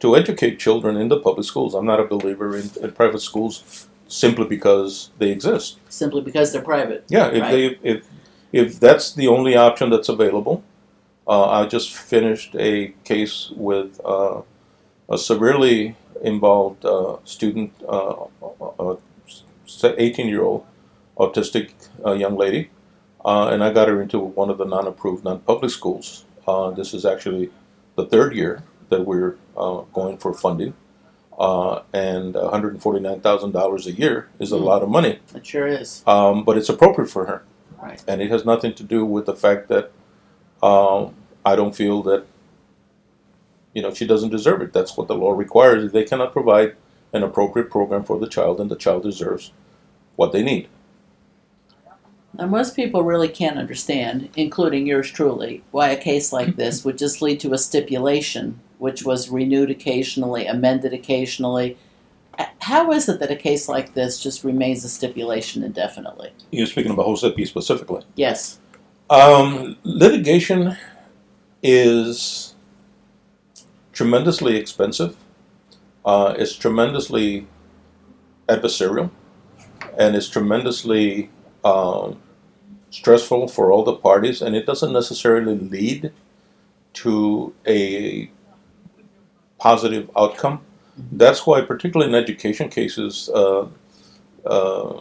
to 0.00 0.16
educate 0.16 0.58
children 0.58 0.96
in 0.96 1.08
the 1.08 1.18
public 1.18 1.46
schools. 1.46 1.74
I'm 1.74 1.86
not 1.86 2.00
a 2.00 2.04
believer 2.04 2.56
in, 2.56 2.70
in 2.80 2.92
private 2.92 3.20
schools 3.20 3.88
simply 4.12 4.44
because 4.44 5.10
they 5.18 5.30
exist. 5.30 5.78
Simply 5.88 6.20
because 6.20 6.52
they're 6.52 6.62
private. 6.62 7.04
Yeah, 7.08 7.28
if 7.28 7.42
right? 7.42 7.50
they 7.50 7.64
if 7.82 8.06
if 8.52 8.78
that's 8.78 9.14
the 9.14 9.28
only 9.28 9.56
option 9.56 9.90
that's 9.90 10.08
available, 10.08 10.62
uh, 11.26 11.48
I 11.48 11.66
just 11.66 11.94
finished 11.94 12.54
a 12.54 12.94
case 13.04 13.50
with 13.56 14.00
uh, 14.04 14.42
a 15.08 15.18
severely 15.18 15.96
involved 16.22 16.84
uh, 16.84 17.16
student, 17.24 17.72
uh, 17.88 18.26
a 18.78 18.96
18 19.82 20.28
year 20.28 20.42
old 20.42 20.66
autistic 21.16 21.72
uh, 22.04 22.12
young 22.12 22.36
lady, 22.36 22.70
uh, 23.24 23.48
and 23.48 23.64
I 23.64 23.72
got 23.72 23.88
her 23.88 24.02
into 24.02 24.18
one 24.18 24.50
of 24.50 24.58
the 24.58 24.66
non 24.66 24.86
approved, 24.86 25.24
non 25.24 25.40
public 25.40 25.70
schools. 25.70 26.26
this 26.76 26.92
is 26.92 27.06
actually 27.06 27.50
the 27.96 28.06
third 28.06 28.34
year 28.34 28.62
that 28.90 29.06
we're 29.06 29.36
going 29.94 30.18
for 30.18 30.34
funding 30.34 30.74
uh, 31.38 31.82
and 31.92 32.34
$149,000 32.34 33.86
a 33.86 33.92
year 33.92 34.28
is 34.38 34.52
a 34.52 34.56
mm. 34.56 34.62
lot 34.62 34.82
of 34.82 34.88
money. 34.88 35.20
It 35.34 35.46
sure 35.46 35.66
is. 35.66 36.02
Um, 36.06 36.44
but 36.44 36.56
it's 36.58 36.68
appropriate 36.68 37.08
for 37.08 37.26
her. 37.26 37.42
Right. 37.82 38.02
And 38.06 38.22
it 38.22 38.30
has 38.30 38.44
nothing 38.44 38.74
to 38.74 38.82
do 38.84 39.04
with 39.04 39.26
the 39.26 39.34
fact 39.34 39.68
that 39.68 39.90
um, 40.62 41.14
I 41.44 41.56
don't 41.56 41.74
feel 41.74 42.02
that, 42.04 42.26
you 43.74 43.82
know, 43.82 43.92
she 43.92 44.06
doesn't 44.06 44.30
deserve 44.30 44.62
it. 44.62 44.72
That's 44.72 44.96
what 44.96 45.08
the 45.08 45.16
law 45.16 45.32
requires. 45.32 45.90
They 45.90 46.04
cannot 46.04 46.32
provide 46.32 46.76
an 47.12 47.22
appropriate 47.22 47.70
program 47.70 48.04
for 48.04 48.18
the 48.18 48.28
child, 48.28 48.60
and 48.60 48.70
the 48.70 48.76
child 48.76 49.02
deserves 49.02 49.52
what 50.16 50.32
they 50.32 50.42
need. 50.42 50.68
Now, 52.34 52.46
most 52.46 52.74
people 52.74 53.02
really 53.02 53.28
can't 53.28 53.58
understand, 53.58 54.30
including 54.36 54.86
yours 54.86 55.10
truly, 55.10 55.62
why 55.70 55.90
a 55.90 55.96
case 55.96 56.32
like 56.32 56.56
this 56.56 56.84
would 56.84 56.96
just 56.96 57.20
lead 57.20 57.40
to 57.40 57.52
a 57.52 57.58
stipulation 57.58 58.60
which 58.82 59.04
was 59.04 59.30
renewed 59.30 59.70
occasionally, 59.70 60.44
amended 60.44 60.92
occasionally. 60.92 61.78
How 62.58 62.90
is 62.90 63.08
it 63.08 63.20
that 63.20 63.30
a 63.30 63.36
case 63.36 63.68
like 63.68 63.94
this 63.94 64.20
just 64.20 64.42
remains 64.42 64.84
a 64.84 64.88
stipulation 64.88 65.62
indefinitely? 65.62 66.32
You're 66.50 66.66
speaking 66.66 66.90
about 66.90 67.06
Jose 67.06 67.30
P 67.30 67.44
specifically. 67.44 68.02
Yes. 68.16 68.58
Um, 69.08 69.76
litigation 69.84 70.76
is 71.62 72.56
tremendously 73.92 74.56
expensive. 74.56 75.16
Uh, 76.04 76.34
it's 76.36 76.56
tremendously 76.56 77.46
adversarial, 78.48 79.12
and 79.96 80.16
it's 80.16 80.28
tremendously 80.28 81.30
um, 81.64 82.20
stressful 82.90 83.46
for 83.46 83.70
all 83.70 83.84
the 83.84 83.94
parties, 83.94 84.42
and 84.42 84.56
it 84.56 84.66
doesn't 84.66 84.92
necessarily 84.92 85.56
lead 85.56 86.12
to 86.94 87.54
a 87.64 88.28
positive 89.62 90.10
outcome. 90.16 90.60
That's 91.12 91.46
why, 91.46 91.60
particularly 91.60 92.12
in 92.12 92.16
education 92.24 92.68
cases, 92.68 93.30
uh, 93.32 93.68
uh, 94.44 95.00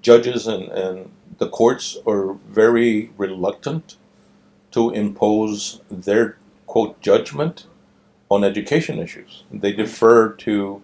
judges 0.00 0.46
and, 0.46 0.64
and 0.84 1.10
the 1.36 1.48
courts 1.48 1.98
are 2.06 2.32
very 2.48 3.10
reluctant 3.18 3.96
to 4.70 4.90
impose 4.90 5.80
their 5.90 6.38
quote 6.66 7.00
judgment 7.02 7.66
on 8.30 8.44
education 8.44 8.98
issues. 8.98 9.44
They 9.52 9.72
defer 9.72 10.32
to 10.46 10.82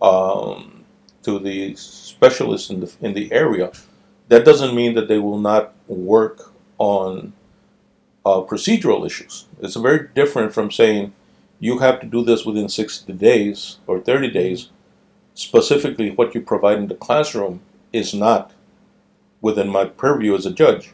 um, 0.00 0.84
to 1.24 1.38
the 1.38 1.74
specialists 1.74 2.70
in 2.70 2.78
the 2.80 2.90
in 3.00 3.14
the 3.14 3.32
area. 3.32 3.72
That 4.28 4.44
doesn't 4.44 4.74
mean 4.76 4.94
that 4.94 5.08
they 5.08 5.18
will 5.18 5.40
not 5.40 5.74
work 5.88 6.52
on 6.78 7.32
uh, 8.24 8.40
procedural 8.52 9.04
issues. 9.04 9.46
It's 9.60 9.76
very 9.76 10.08
different 10.14 10.54
from 10.54 10.70
saying 10.70 11.12
you 11.60 11.78
have 11.78 12.00
to 12.00 12.06
do 12.06 12.24
this 12.24 12.44
within 12.44 12.68
60 12.68 13.12
days 13.12 13.78
or 13.86 14.00
30 14.00 14.30
days. 14.30 14.70
Specifically, 15.34 16.10
what 16.10 16.34
you 16.34 16.40
provide 16.40 16.78
in 16.78 16.88
the 16.88 16.94
classroom 16.94 17.60
is 17.92 18.12
not 18.12 18.52
within 19.40 19.68
my 19.68 19.84
purview 19.84 20.34
as 20.34 20.46
a 20.46 20.50
judge. 20.50 20.92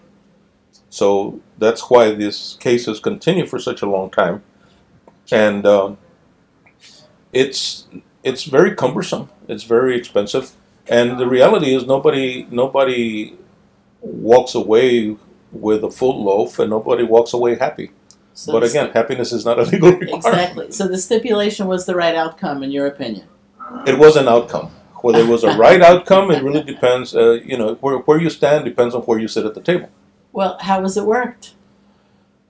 So 0.90 1.40
that's 1.59 1.88
why 1.90 2.12
these 2.14 2.57
cases 2.61 3.00
continue 3.00 3.46
for 3.46 3.59
such 3.59 3.83
a 3.83 3.88
long 3.88 4.11
time. 4.11 4.42
And 5.31 5.66
um, 5.66 5.98
it's 7.33 7.87
it's 8.22 8.44
very 8.44 8.74
cumbersome. 8.74 9.29
It's 9.48 9.64
very 9.64 9.96
expensive, 9.96 10.52
and 10.88 11.18
the 11.18 11.26
reality 11.26 11.74
is 11.74 11.85
nobody 11.87 12.46
nobody 12.50 13.37
walks 14.00 14.55
away 14.55 15.16
with 15.52 15.83
a 15.85 15.90
full 15.90 16.22
loaf, 16.24 16.59
and 16.59 16.70
nobody 16.70 17.02
walks 17.02 17.33
away 17.33 17.57
happy. 17.57 17.90
So 18.37 18.53
but 18.53 18.62
again, 18.62 18.90
happiness 18.90 19.33
is 19.33 19.46
not 19.46 19.59
a 19.59 19.62
legal 19.62 19.90
requirement. 19.99 20.27
Exactly. 20.27 20.70
So 20.70 20.87
the 20.87 20.99
stipulation 20.99 21.66
was 21.66 21.87
the 21.87 21.94
right 21.94 22.14
outcome, 22.14 22.62
in 22.62 22.70
your 22.70 22.87
opinion. 22.87 23.27
It 23.87 23.99
was 23.99 24.14
an 24.16 24.29
outcome. 24.29 24.66
Whether 25.01 25.20
it 25.20 25.27
was 25.27 25.42
a 25.42 25.57
right 25.57 25.81
outcome, 25.81 26.31
it 26.31 26.42
really 26.42 26.62
depends. 26.62 27.16
Uh, 27.16 27.40
you 27.44 27.57
know, 27.57 27.75
where, 27.77 27.96
where 27.99 28.20
you 28.20 28.29
stand 28.29 28.66
depends 28.66 28.94
on 28.94 29.03
where 29.03 29.18
you 29.18 29.27
sit 29.27 29.46
at 29.46 29.55
the 29.55 29.62
table. 29.62 29.88
Well, 30.33 30.59
how 30.61 30.83
has 30.83 30.99
it 30.99 31.07
worked? 31.07 31.55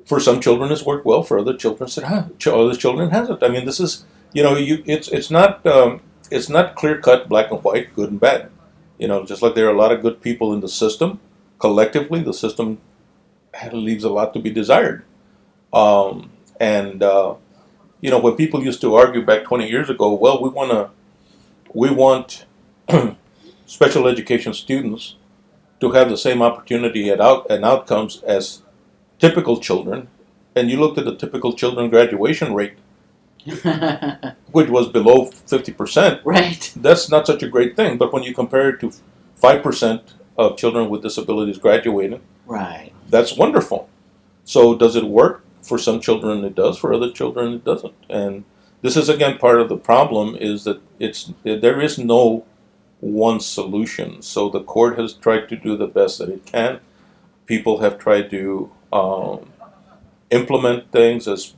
For 0.05 0.19
some 0.19 0.41
children, 0.41 0.73
it's 0.73 0.85
worked 0.85 1.07
well. 1.07 1.23
For 1.23 1.39
other 1.39 1.57
children, 1.57 1.89
it 1.89 2.03
ha- 2.03 2.29
other 2.53 2.75
children 2.75 3.11
hasn't. 3.11 3.43
I 3.45 3.49
mean, 3.49 3.65
this 3.65 3.79
is 3.79 4.05
you 4.33 4.43
know, 4.43 4.57
you 4.57 4.83
it's 4.87 5.09
it's 5.09 5.31
not 5.31 5.65
um, 5.67 6.01
it's 6.31 6.49
not 6.49 6.75
clear 6.75 6.99
cut 7.01 7.29
black 7.29 7.51
and 7.53 7.63
white, 7.63 7.95
good 7.95 8.11
and 8.11 8.21
bad. 8.21 8.51
You 8.99 9.09
know, 9.09 9.25
just 9.25 9.41
like 9.41 9.55
there 9.55 9.67
are 9.67 9.75
a 9.75 9.79
lot 9.79 9.93
of 9.93 10.03
good 10.03 10.21
people 10.21 10.53
in 10.53 10.61
the 10.61 10.69
system, 10.69 11.21
collectively, 11.59 12.23
the 12.23 12.35
system 12.35 12.79
leaves 13.73 14.05
a 14.05 14.11
lot 14.11 14.35
to 14.35 14.41
be 14.41 14.51
desired. 14.51 15.05
Um, 15.73 16.31
and 16.61 17.03
uh, 17.03 17.35
you 18.01 18.11
know, 18.11 18.19
when 18.19 18.35
people 18.37 18.63
used 18.63 18.81
to 18.83 18.95
argue 18.95 19.25
back 19.25 19.45
20 19.45 19.69
years 19.69 19.91
ago, 19.91 20.13
well, 20.15 20.43
we 20.43 20.49
want 20.49 20.71
to, 20.71 20.91
we 21.75 21.91
want 21.91 22.45
special 23.67 24.07
education 24.09 24.55
students 24.55 25.17
to 25.81 25.93
have 25.93 26.09
the 26.09 26.17
same 26.17 26.41
opportunity 26.41 27.11
at 27.11 27.21
out 27.21 27.47
and 27.51 27.65
outcomes 27.65 28.23
as 28.23 28.63
typical 29.19 29.61
children, 29.61 30.09
and 30.55 30.71
you 30.71 30.79
looked 30.79 30.99
at 30.99 31.05
the 31.05 31.15
typical 31.17 31.53
children 31.53 31.91
graduation 31.91 32.55
rate, 32.55 32.75
which 34.53 34.69
was 34.69 34.89
below 34.89 35.27
50%. 35.27 36.21
right. 36.25 36.73
That's 36.77 37.11
not 37.11 37.27
such 37.27 37.43
a 37.43 37.49
great 37.49 37.77
thing, 37.77 37.99
but 37.99 38.13
when 38.13 38.23
you 38.23 38.35
compare 38.35 38.71
it 38.71 38.81
to 38.81 38.93
5% 39.43 40.03
of 40.39 40.57
children 40.57 40.89
with 40.89 41.03
disabilities 41.03 41.59
graduating, 41.59 42.21
Right. 42.47 42.93
that's 43.09 43.37
wonderful. 43.37 43.89
So 44.45 44.75
does 44.77 44.97
it 44.97 45.05
work? 45.05 45.43
For 45.67 45.79
some 45.79 46.01
children 46.01 46.45
it 46.45 46.55
does, 46.55 46.79
for 46.79 46.95
other 46.95 47.11
children 47.11 47.55
it 47.55 47.65
doesn't. 47.65 47.95
And 48.09 48.45
this 48.83 48.97
is 48.97 49.09
again 49.09 49.39
part 49.39 49.61
of 49.61 49.69
the 49.69 49.77
problem 49.77 50.37
is 50.37 50.65
that 50.65 50.81
it's 50.99 51.33
there 51.43 51.81
is 51.81 51.99
no 51.99 52.45
one 53.01 53.41
solution. 53.41 54.23
So 54.23 54.49
the 54.49 54.63
court 54.63 54.99
has 54.99 55.13
tried 55.15 55.49
to 55.49 55.57
do 55.57 55.77
the 55.77 55.87
best 55.87 56.19
that 56.19 56.29
it 56.29 56.47
can. 56.47 56.81
People 57.47 57.81
have 57.81 57.99
tried 57.99 58.31
to 58.31 58.71
um, 58.93 59.53
implement 60.31 60.93
things 60.93 61.29
as 61.29 61.55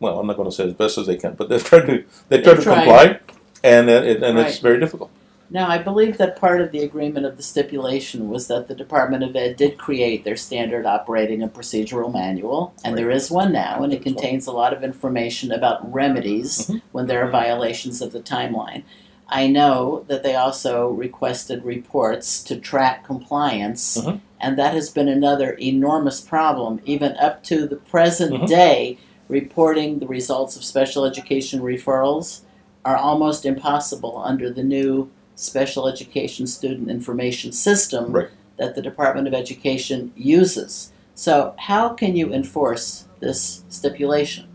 well. 0.00 0.18
I'm 0.20 0.26
not 0.26 0.36
going 0.36 0.48
to 0.48 0.54
say 0.54 0.66
as 0.66 0.74
best 0.74 0.98
as 0.98 1.06
they 1.06 1.16
can, 1.16 1.34
but 1.34 1.48
they've 1.48 1.64
tried 1.64 1.86
to 1.86 2.04
they 2.28 2.40
try 2.42 2.54
to 2.54 2.62
trying. 2.62 2.84
comply, 2.84 3.20
and 3.64 3.88
it, 3.88 4.22
and 4.22 4.38
it's 4.38 4.58
very 4.58 4.78
difficult. 4.80 5.10
Now, 5.50 5.68
I 5.68 5.78
believe 5.78 6.18
that 6.18 6.38
part 6.38 6.60
of 6.60 6.72
the 6.72 6.80
agreement 6.80 7.24
of 7.24 7.38
the 7.38 7.42
stipulation 7.42 8.28
was 8.28 8.48
that 8.48 8.68
the 8.68 8.74
Department 8.74 9.24
of 9.24 9.34
Ed 9.34 9.56
did 9.56 9.78
create 9.78 10.22
their 10.24 10.36
standard 10.36 10.84
operating 10.84 11.42
and 11.42 11.52
procedural 11.52 12.12
manual, 12.12 12.74
and 12.84 12.98
there 12.98 13.10
is 13.10 13.30
one 13.30 13.52
now, 13.52 13.82
and 13.82 13.92
it 13.92 14.02
contains 14.02 14.46
a 14.46 14.52
lot 14.52 14.74
of 14.74 14.84
information 14.84 15.50
about 15.50 15.90
remedies 15.90 16.66
Mhm. 16.66 16.82
when 16.92 17.06
there 17.06 17.24
are 17.24 17.30
violations 17.30 18.02
of 18.02 18.12
the 18.12 18.20
timeline. 18.20 18.82
I 19.26 19.46
know 19.46 20.04
that 20.08 20.22
they 20.22 20.34
also 20.34 20.88
requested 20.88 21.64
reports 21.64 22.42
to 22.44 22.56
track 22.56 23.04
compliance, 23.06 23.96
Mhm. 23.96 24.20
and 24.40 24.58
that 24.58 24.74
has 24.74 24.90
been 24.90 25.08
another 25.08 25.52
enormous 25.52 26.20
problem, 26.20 26.80
even 26.84 27.16
up 27.16 27.42
to 27.44 27.66
the 27.66 27.76
present 27.76 28.34
Mhm. 28.34 28.46
day. 28.46 28.98
Reporting 29.28 29.98
the 29.98 30.06
results 30.06 30.56
of 30.56 30.64
special 30.64 31.04
education 31.04 31.60
referrals 31.60 32.40
are 32.84 32.96
almost 32.96 33.44
impossible 33.44 34.20
under 34.24 34.50
the 34.50 34.62
new 34.62 35.08
special 35.38 35.86
education 35.86 36.46
student 36.46 36.90
information 36.90 37.52
system 37.52 38.12
Right. 38.12 38.28
that 38.56 38.74
the 38.74 38.82
Department 38.82 39.28
of 39.28 39.34
Education 39.34 40.12
uses. 40.16 40.92
So, 41.14 41.54
how 41.58 41.90
can 41.90 42.16
you 42.16 42.32
enforce 42.32 43.06
this 43.20 43.64
stipulation? 43.68 44.46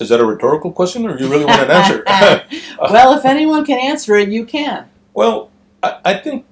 Is 0.00 0.08
that 0.08 0.20
a 0.20 0.24
rhetorical 0.24 0.72
question, 0.72 1.06
or 1.06 1.18
you 1.18 1.28
really 1.28 1.44
want 1.44 1.62
an 1.62 1.70
answer? 1.70 2.02
well, 2.90 3.16
if 3.16 3.24
anyone 3.24 3.64
can 3.64 3.78
answer 3.78 4.16
it, 4.16 4.28
you 4.28 4.44
can. 4.44 4.88
Well, 5.14 5.50
I, 5.82 6.00
I 6.04 6.14
think, 6.14 6.44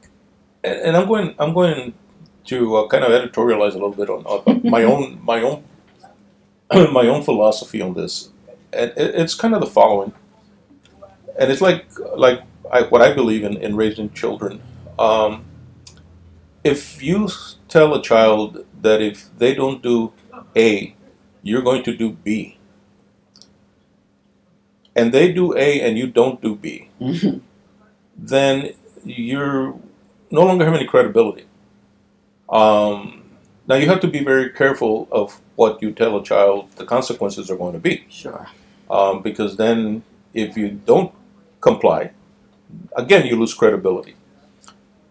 and 0.63 0.97
I'm 0.97 1.09
going, 1.09 1.35
I'm 1.39 1.53
going 1.53 1.95
to 2.47 2.77
uh, 2.77 2.89
kind 2.89 3.03
of 3.05 3.11
editorialize 3.11 3.71
a 3.71 3.75
little 3.75 3.91
bit 3.91 4.09
on, 4.09 4.25
on 4.25 4.61
my 4.71 4.85
own, 4.85 5.21
my 5.25 5.43
own, 5.43 5.65
my 6.93 7.07
own 7.09 7.23
philosophy 7.23 7.81
on 7.81 7.95
this, 7.95 8.31
and 8.73 8.91
it, 8.97 9.15
it's 9.17 9.35
kind 9.35 9.55
of 9.55 9.61
the 9.61 9.67
following, 9.67 10.13
and 11.41 11.53
it's 11.53 11.63
like, 11.63 11.87
like 12.17 12.43
I, 12.73 12.83
what 12.85 13.03
I 13.03 13.15
believe 13.15 13.45
in 13.45 13.59
in 13.59 13.77
raising 13.77 14.13
children. 14.13 14.63
Um, 14.99 15.47
if 16.65 17.03
you 17.03 17.29
tell 17.69 17.95
a 17.95 18.03
child 18.03 18.67
that 18.83 19.03
if 19.03 19.31
they 19.39 19.55
don't 19.55 19.83
do 19.83 20.13
A, 20.57 20.95
you're 21.43 21.63
going 21.63 21.83
to 21.85 21.97
do 21.97 22.11
B, 22.13 22.59
and 24.97 25.13
they 25.13 25.33
do 25.33 25.57
A 25.57 25.81
and 25.81 25.99
you 25.99 26.07
don't 26.09 26.43
do 26.43 26.57
B, 26.57 26.91
then 28.17 28.75
you're 29.05 29.79
no 30.31 30.45
longer 30.45 30.65
have 30.67 30.75
any 30.75 30.87
credibility. 30.87 31.47
Um, 32.49 33.25
now 33.67 33.77
you 33.77 33.87
have 33.89 34.01
to 34.01 34.09
be 34.09 34.25
very 34.25 34.51
careful 34.51 35.09
of 35.13 35.41
what 35.57 35.83
you 35.83 35.93
tell 35.93 36.17
a 36.19 36.25
child. 36.25 36.71
The 36.77 36.85
consequences 36.87 37.51
are 37.51 37.57
going 37.57 37.75
to 37.75 37.79
be 37.79 38.05
sure. 38.11 38.49
um, 38.91 39.23
because 39.23 39.57
then 39.57 40.05
if 40.35 40.57
you 40.57 40.71
don't 40.71 41.13
comply, 41.61 42.13
again 42.97 43.27
you 43.27 43.37
lose 43.37 43.55
credibility. 43.55 44.17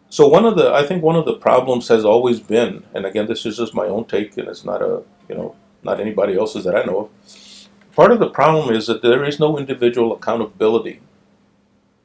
So 0.09 0.27
one 0.27 0.45
of 0.45 0.55
the 0.55 0.73
I 0.73 0.83
think 0.85 1.03
one 1.03 1.15
of 1.15 1.25
the 1.25 1.35
problems 1.35 1.87
has 1.89 2.03
always 2.03 2.39
been, 2.39 2.83
and 2.93 3.05
again 3.05 3.27
this 3.27 3.45
is 3.45 3.57
just 3.57 3.75
my 3.75 3.85
own 3.85 4.05
take, 4.05 4.37
and 4.37 4.47
it's 4.47 4.65
not 4.65 4.81
a 4.81 5.03
you 5.27 5.35
know 5.35 5.55
not 5.83 5.99
anybody 5.99 6.37
else's 6.37 6.65
that 6.65 6.75
I 6.75 6.83
know 6.83 6.99
of. 6.99 7.09
Part 7.95 8.11
of 8.11 8.19
the 8.19 8.29
problem 8.29 8.73
is 8.73 8.87
that 8.87 9.01
there 9.01 9.23
is 9.23 9.39
no 9.39 9.57
individual 9.57 10.13
accountability 10.13 11.01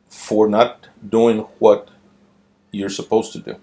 for 0.08 0.48
not 0.48 0.88
doing 1.08 1.40
what 1.58 1.88
you're 2.70 2.88
supposed 2.88 3.32
to 3.32 3.38
do. 3.38 3.56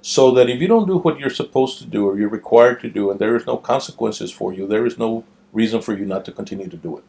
So 0.00 0.32
that 0.32 0.50
if 0.50 0.60
you 0.60 0.68
don't 0.68 0.88
do 0.88 0.98
what 0.98 1.20
you're 1.20 1.30
supposed 1.30 1.78
to 1.78 1.86
do 1.86 2.06
or 2.08 2.18
you're 2.18 2.28
required 2.28 2.80
to 2.80 2.90
do, 2.90 3.10
and 3.10 3.20
there 3.20 3.36
is 3.36 3.46
no 3.46 3.56
consequences 3.56 4.32
for 4.32 4.52
you, 4.52 4.66
there 4.66 4.84
is 4.84 4.98
no 4.98 5.24
reason 5.52 5.80
for 5.80 5.96
you 5.96 6.04
not 6.04 6.24
to 6.24 6.32
continue 6.32 6.68
to 6.68 6.76
do 6.76 6.98
it. 6.98 7.04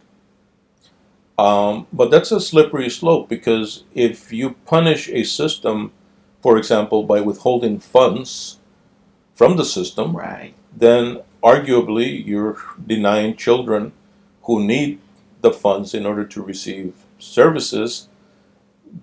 Um, 1.38 1.88
but 1.91 2.12
that's 2.12 2.32
a 2.32 2.39
slippery 2.39 2.89
slope 2.89 3.28
because 3.28 3.84
if 3.93 4.32
you 4.32 4.52
punish 4.65 5.10
a 5.10 5.24
system, 5.24 5.91
for 6.41 6.58
example, 6.58 7.04
by 7.04 7.22
withholding 7.22 7.80
funds 7.80 8.60
from 9.34 9.58
the 9.58 9.65
system, 9.65 10.15
Right. 10.15 10.54
then 10.76 11.22
arguably 11.41 12.24
you're 12.26 12.58
denying 12.86 13.36
children 13.36 13.93
who 14.43 14.63
need 14.63 15.00
the 15.41 15.52
funds 15.52 15.93
in 15.93 16.06
order 16.06 16.24
to 16.24 16.41
receive 16.41 16.93
services 17.17 18.08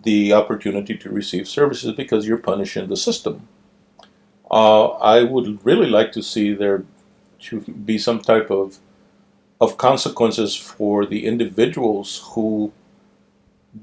the 0.05 0.33
opportunity 0.33 0.97
to 0.97 1.11
receive 1.11 1.49
services 1.49 1.93
because 1.93 2.27
you're 2.27 2.39
punishing 2.39 2.89
the 2.89 2.97
system. 2.97 3.49
Uh, 4.51 4.89
I 4.89 5.25
would 5.25 5.65
really 5.65 5.89
like 5.89 6.13
to 6.13 6.23
see 6.23 6.55
there 6.55 6.85
to 7.41 7.61
be 7.61 7.99
some 7.99 8.21
type 8.21 8.51
of 8.51 8.79
of 9.61 9.77
consequences 9.77 10.57
for 10.57 11.05
the 11.07 11.27
individuals 11.27 12.23
who 12.33 12.73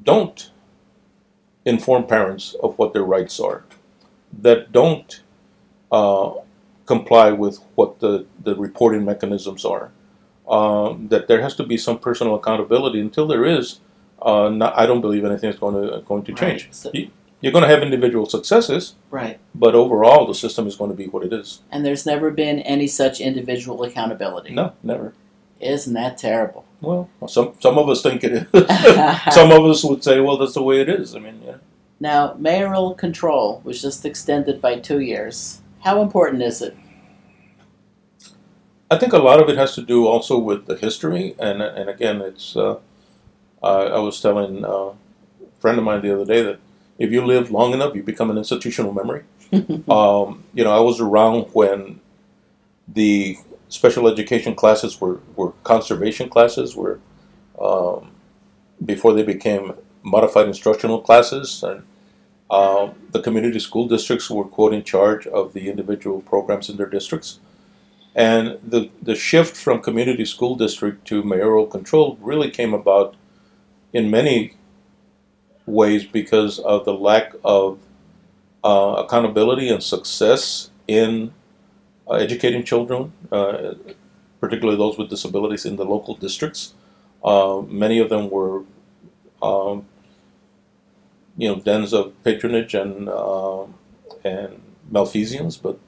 don't 0.04 0.52
inform 1.66 2.06
parents 2.06 2.56
of 2.63 2.78
what 2.78 2.94
their 2.94 3.04
rights 3.04 3.40
are, 3.40 3.63
that 4.42 4.72
don't 4.72 5.22
uh, 5.92 6.32
comply 6.86 7.32
with 7.32 7.60
what 7.76 8.00
the, 8.00 8.26
the 8.44 8.56
reporting 8.56 9.06
mechanisms 9.06 9.63
are. 9.66 9.92
Um, 10.50 11.10
that 11.10 11.28
there 11.28 11.42
has 11.42 11.56
to 11.56 11.63
be 11.66 11.76
some 11.78 12.00
personal 12.00 12.36
accountability. 12.36 13.02
Until 13.02 13.28
there 13.28 13.44
is, 13.46 13.82
uh, 14.22 14.48
not, 14.50 14.78
I 14.80 14.86
don't 14.86 15.02
believe 15.02 15.26
anything 15.26 15.50
is 15.50 15.60
going 15.60 15.76
to 15.76 16.00
going 16.02 16.24
to 16.24 16.34
change. 16.34 16.66
Right. 16.66 16.76
So- 16.76 16.92
You- 16.94 17.12
You're 17.42 17.52
going 17.52 17.63
to 17.66 17.70
have 17.70 17.84
individual 17.84 18.26
successes, 18.26 18.96
Right. 19.12 19.38
but 19.54 19.76
overall, 19.76 20.26
the 20.26 20.34
system 20.34 20.66
is 20.66 20.76
going 20.76 20.90
to 20.90 20.98
be 20.98 21.06
what 21.06 21.24
it 21.24 21.32
is. 21.34 21.62
And 21.70 21.86
there's 21.86 22.04
never 22.06 22.32
been 22.32 22.60
any 22.60 22.88
such 22.88 23.20
individual 23.22 23.84
accountability. 23.84 24.54
No, 24.56 24.72
never. 24.82 25.13
Isn't 25.60 25.93
that 25.93 26.17
terrible? 26.17 26.65
Well, 26.82 27.10
some 27.28 27.54
some 27.60 27.78
of 27.78 27.89
us 27.89 28.02
think 28.02 28.24
it 28.24 28.34
is. 28.34 29.34
some 29.34 29.52
of 29.52 29.65
us 29.65 29.84
would 29.84 30.04
say, 30.04 30.20
well, 30.20 30.38
that's 30.38 30.54
the 30.54 30.62
way 30.62 30.82
it 30.82 30.89
is. 30.89 31.15
I 31.15 31.20
mean, 31.20 31.41
yeah. 31.43 31.58
Now, 32.00 32.36
mayoral 32.38 32.93
control 32.93 33.62
was 33.63 33.82
just 33.82 34.06
extended 34.06 34.62
by 34.62 34.78
two 34.78 35.00
years. 35.00 35.62
How 35.80 36.02
important 36.02 36.43
is 36.43 36.62
it? 36.62 36.78
I 38.89 38.98
think 38.98 39.13
a 39.13 39.17
lot 39.17 39.41
of 39.41 39.50
it 39.50 39.58
has 39.58 39.74
to 39.76 39.82
do 39.82 40.06
also 40.06 40.38
with 40.38 40.67
the 40.67 40.76
history, 40.76 41.36
and 41.39 41.62
and 41.62 41.89
again, 41.89 42.22
it's. 42.22 42.56
Uh, 42.56 42.78
I 43.63 43.70
I 43.70 44.00
was 44.00 44.22
telling 44.22 44.63
uh, 44.63 44.70
a 44.70 44.96
friend 45.60 45.78
of 45.80 45.84
mine 45.84 46.02
the 46.02 46.13
other 46.13 46.26
day 46.26 46.43
that 46.43 46.60
if 47.00 47.12
you 47.12 47.26
live 47.26 47.52
long 47.52 47.74
enough, 47.74 47.96
you 47.96 48.04
become 48.04 48.30
an 48.30 48.38
institutional 48.38 48.93
memory. 48.93 49.24
um, 49.89 50.43
you 50.54 50.63
know, 50.63 50.72
I 50.72 50.80
was 50.80 51.00
around 51.00 51.48
when 51.54 52.00
the 52.88 53.38
special 53.70 54.08
education 54.08 54.56
classes 54.56 55.00
were, 55.00 55.20
were 55.36 55.52
conservation 55.64 56.30
classes, 56.30 56.76
where 56.76 57.00
um, 57.60 58.12
before 58.84 59.14
they 59.14 59.24
became 59.24 59.74
modified 60.04 60.48
instructional 60.48 61.02
classes, 61.02 61.64
and 61.64 61.84
um, 62.50 62.96
the 63.12 63.22
community 63.22 63.60
school 63.60 63.88
districts 63.88 64.30
were 64.30 64.46
quote 64.46 64.74
in 64.74 64.84
charge 64.84 65.28
of 65.28 65.54
the 65.54 65.70
individual 65.70 66.22
programs 66.22 66.70
in 66.70 66.78
their 66.78 66.90
districts. 66.90 67.40
And 68.16 68.58
the, 68.64 68.90
the 69.02 69.16
shift 69.16 69.56
from 69.56 69.82
community 69.82 70.26
school 70.26 70.56
district 70.56 71.06
to 71.08 71.22
mayoral 71.22 71.68
control 71.68 72.18
really 72.22 72.50
came 72.50 72.74
about 72.74 73.16
in 73.94 74.10
many 74.10 74.56
ways 75.66 76.06
because 76.06 76.58
of 76.60 76.86
the 76.86 76.94
lack 76.94 77.34
of 77.44 77.78
uh, 78.64 79.04
accountability 79.06 79.70
and 79.70 79.84
success 79.84 80.72
in 80.88 81.34
educating 82.15 82.63
children, 82.63 83.12
uh, 83.32 83.74
particularly 84.39 84.78
those 84.78 84.98
with 84.98 85.10
disabilities 85.10 85.65
in 85.65 85.76
the 85.76 85.86
local 85.86 86.15
districts. 86.15 86.74
Uh, 87.24 87.62
many 87.67 88.00
of 88.00 88.10
them 88.10 88.30
were, 88.30 88.63
um, 89.41 89.86
you 91.38 91.48
know, 91.48 91.60
dens 91.60 91.93
of 91.93 92.13
patronage 92.24 92.74
and 92.74 93.10
and 94.24 94.62
malfeasance. 94.89 95.58
But 95.58 95.80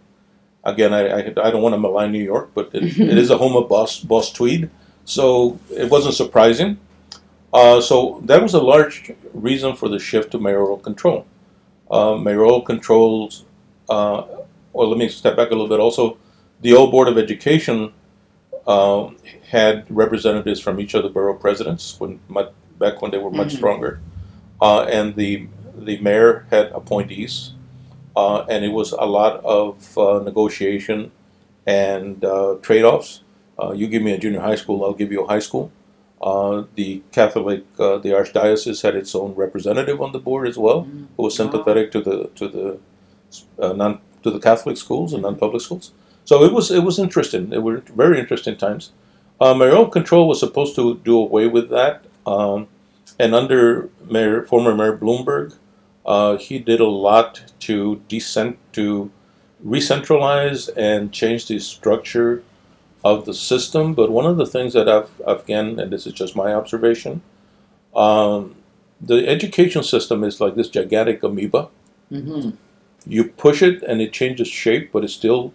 again, 0.63 0.93
I, 0.93 1.08
I, 1.08 1.19
I 1.19 1.51
don't 1.51 1.62
want 1.62 1.73
to 1.73 1.79
malign 1.79 2.12
New 2.12 2.23
York, 2.23 2.51
but 2.53 2.69
it, 2.73 2.99
it 2.99 3.17
is 3.17 3.29
a 3.29 3.38
home 3.38 3.55
of 3.55 3.69
Boss 3.69 3.99
Boss 3.99 4.32
Tweed, 4.32 4.69
so 5.05 5.60
it 5.71 5.89
wasn't 5.89 6.15
surprising. 6.15 6.79
Uh, 7.51 7.82
so 7.82 8.21
that 8.25 8.41
was 8.41 8.53
a 8.53 8.62
large 8.62 9.12
reason 9.34 9.75
for 9.75 9.89
the 9.89 9.99
shift 9.99 10.32
to 10.32 10.39
mayoral 10.39 10.77
control. 10.77 11.25
Uh, 11.89 12.15
mayoral 12.15 12.62
controls, 12.62 13.45
uh, 13.89 14.23
or 14.80 14.88
let 14.88 14.98
me 14.98 15.10
step 15.10 15.36
back 15.36 15.50
a 15.50 15.52
little 15.52 15.68
bit. 15.68 15.82
Also, 15.82 16.18
the 16.62 16.74
old 16.74 16.89
Board 16.89 17.10
of 17.10 17.18
Education 17.18 17.92
uh, 18.65 19.10
had 19.50 19.86
representatives 19.89 20.62
from 20.62 20.80
each 20.80 20.94
of 20.94 21.04
the 21.04 21.10
borough 21.10 21.34
presidents 21.34 22.00
when 22.00 22.22
back 22.80 23.02
when 23.02 23.12
they 23.12 23.18
were 23.18 23.30
much 23.30 23.50
mm-hmm. 23.50 23.58
stronger, 23.58 24.00
uh, 24.62 24.84
and 24.84 25.15
the 25.15 25.48
the 25.76 25.98
mayor 26.00 26.48
had 26.50 26.68
appointees, 26.72 27.56
uh, 28.15 28.46
and 28.50 28.63
it 28.63 28.70
was 28.70 28.94
a 28.94 29.06
lot 29.06 29.44
of 29.44 29.98
negotiation 30.24 31.12
and 31.68 32.24
trade-offs. 32.62 33.24
you 33.76 33.86
give 33.88 34.02
me 34.02 34.13
a 34.13 34.18
junior 34.18 34.39
high 34.39 34.56
school, 34.56 34.86
I'll 34.86 35.00
give 35.02 35.12
you 35.12 35.26
a 35.26 35.28
high 35.28 35.44
school. 35.50 35.74
Uh, 36.22 36.63
the 36.76 37.02
Catholic, 37.12 37.65
uh, 37.80 37.98
the 37.98 38.10
archdiocese 38.10 38.82
had 38.82 38.96
its 38.96 39.13
own 39.13 39.34
representative 39.36 40.02
on 40.02 40.13
the 40.13 40.20
board 40.20 40.48
as 40.48 40.58
well, 40.58 40.84
mm-hmm. 40.84 41.06
who 41.15 41.24
was 41.24 41.36
sympathetic 41.36 41.94
wow. 41.94 42.02
to 42.02 42.10
the 42.10 42.18
to 42.39 42.48
the 42.48 42.80
uh, 43.62 43.74
non 43.74 44.00
to 44.23 44.32
the 44.32 44.39
Catholic 44.39 44.77
schools 44.77 45.13
and 45.13 45.23
non-public 45.23 45.62
schools. 45.62 45.91
So 46.25 46.43
it 46.43 46.53
was 46.53 46.71
it 46.71 46.84
was 46.84 46.99
interesting. 46.99 47.51
It 47.51 47.63
were 47.63 47.79
very 47.95 48.19
interesting 48.19 48.58
times. 48.58 48.91
Uh, 49.41 49.53
mayoral 49.53 49.88
control 49.88 50.27
was 50.27 50.39
supposed 50.39 50.75
to 50.75 50.97
do 50.97 51.17
away 51.17 51.47
with 51.47 51.69
that, 51.69 52.03
um, 52.25 52.67
and 53.17 53.34
under 53.34 53.89
Mayor, 54.10 54.43
former 54.43 54.75
Mayor 54.75 54.97
Bloomberg, 54.97 55.55
uh, 56.05 56.38
he 56.38 56.60
did 56.60 56.79
a 56.79 56.88
lot 56.88 57.53
to 57.62 58.01
decent 58.08 58.58
to 58.73 59.12
re-centralize 59.63 60.69
and 60.69 61.12
change 61.12 61.47
the 61.47 61.60
structure 61.60 62.43
of 63.03 63.25
the 63.25 63.34
system. 63.34 63.93
But 63.93 64.12
one 64.12 64.25
of 64.25 64.38
the 64.38 64.45
things 64.45 64.73
that 64.73 64.88
I've, 64.88 65.10
I've 65.25 65.41
again, 65.41 65.79
and 65.79 65.91
this 65.91 66.05
is 66.05 66.13
just 66.13 66.36
my 66.36 66.53
observation, 66.53 67.21
um, 67.95 68.55
the 69.01 69.27
education 69.27 69.84
system 69.84 70.23
is 70.23 70.39
like 70.39 70.55
this 70.55 70.69
gigantic 70.69 71.23
amoeba. 71.23 71.69
Mm-hmm. 72.12 72.51
You 73.10 73.26
push 73.26 73.62
it 73.62 73.84
and 73.84 74.02
it 74.02 74.13
changes 74.13 74.48
shape, 74.48 74.91
but 74.91 75.04
it's 75.04 75.13
still 75.13 75.54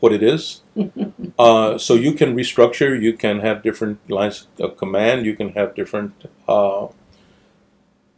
what 0.00 0.12
it 0.12 0.22
is. 0.22 0.62
uh, 1.38 1.78
so 1.78 1.94
you 1.94 2.12
can 2.12 2.36
restructure, 2.36 3.00
you 3.00 3.12
can 3.12 3.40
have 3.40 3.62
different 3.62 3.98
lines 4.10 4.46
of 4.58 4.76
command, 4.76 5.26
you 5.26 5.34
can 5.34 5.50
have 5.50 5.74
different 5.74 6.12
uh, 6.48 6.88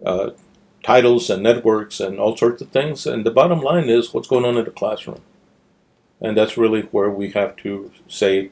uh, 0.04 0.30
titles 0.82 1.30
and 1.30 1.42
networks 1.42 2.00
and 2.00 2.18
all 2.18 2.36
sorts 2.36 2.62
of 2.62 2.70
things. 2.70 3.06
And 3.06 3.24
the 3.24 3.30
bottom 3.30 3.60
line 3.60 3.88
is 3.88 4.12
what's 4.12 4.28
going 4.28 4.44
on 4.44 4.56
in 4.56 4.64
the 4.64 4.70
classroom. 4.70 5.20
And 6.20 6.36
that's 6.36 6.56
really 6.56 6.82
where 6.82 7.10
we 7.10 7.30
have 7.30 7.56
to 7.56 7.90
say 8.08 8.50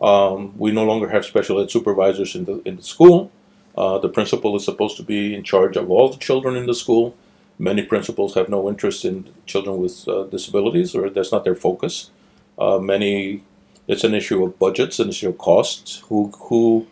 um, 0.00 0.56
we 0.56 0.70
no 0.72 0.84
longer 0.84 1.08
have 1.08 1.24
special 1.24 1.60
ed 1.60 1.70
supervisors 1.70 2.34
in 2.34 2.44
the 2.44 2.60
in 2.64 2.76
the 2.76 2.82
school. 2.82 3.30
Uh, 3.76 3.98
the 3.98 4.08
principal 4.08 4.56
is 4.56 4.64
supposed 4.64 4.96
to 4.96 5.02
be 5.02 5.34
in 5.34 5.44
charge 5.44 5.76
of 5.76 5.90
all 5.90 6.08
the 6.08 6.18
children 6.18 6.56
in 6.56 6.66
the 6.66 6.74
school. 6.74 7.16
Many 7.58 7.82
principals 7.82 8.34
have 8.34 8.48
no 8.48 8.68
interest 8.68 9.04
in 9.04 9.30
children 9.46 9.78
with 9.78 10.06
uh, 10.06 10.24
disabilities, 10.24 10.94
or 10.94 11.10
that's 11.10 11.32
not 11.32 11.42
their 11.42 11.56
focus. 11.56 12.10
Uh, 12.56 12.78
many, 12.78 13.42
it's 13.88 14.04
an 14.04 14.14
issue 14.14 14.44
of 14.44 14.58
budgets, 14.60 15.00
an 15.00 15.08
issue 15.08 15.30
of 15.30 15.38
costs. 15.38 15.98
Who 16.08 16.30
who, 16.42 16.86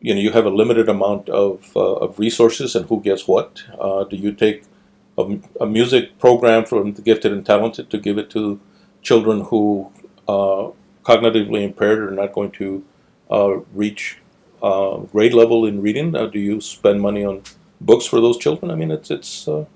you 0.00 0.14
know, 0.14 0.20
you 0.20 0.32
have 0.32 0.44
a 0.44 0.50
limited 0.50 0.90
amount 0.90 1.30
of 1.30 1.74
uh, 1.74 1.94
of 1.94 2.18
resources, 2.18 2.76
and 2.76 2.86
who 2.86 3.00
gets 3.00 3.26
what? 3.26 3.62
Uh, 3.80 4.04
do 4.04 4.16
you 4.16 4.32
take 4.32 4.64
a, 5.16 5.38
a, 5.58 5.66
music 5.66 6.18
program 6.18 6.66
from 6.66 6.92
the 6.92 7.02
gifted 7.02 7.32
and 7.32 7.44
talented 7.46 7.88
to 7.90 7.98
give 7.98 8.18
it 8.18 8.28
to 8.30 8.60
children 9.00 9.40
who 9.42 9.90
uh, 10.28 10.68
cognitively 11.02 11.62
impaired 11.62 11.98
are 12.00 12.10
not 12.10 12.34
going 12.34 12.50
to 12.50 12.84
reach 13.72 14.18
grade 15.12 15.32
level 15.32 15.64
in 15.64 15.80
reading? 15.80 16.12
Do 16.12 16.38
you 16.38 16.60
spend 16.60 17.00
money 17.00 17.24
on 17.24 17.42
books 17.84 18.06
for 18.06 18.20
those 18.20 18.38
children? 18.38 18.70
I 18.70 18.74
mean, 18.74 18.90
it's 18.90 19.10
it's 19.10 19.48
uh, 19.48 19.66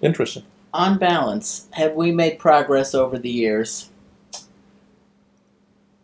interesting. 0.00 0.44
On 0.74 0.98
balance, 0.98 1.68
have 1.72 1.94
we 1.94 2.12
made 2.12 2.38
progress 2.38 2.94
over 2.94 3.18
the 3.18 3.30
years? 3.30 3.90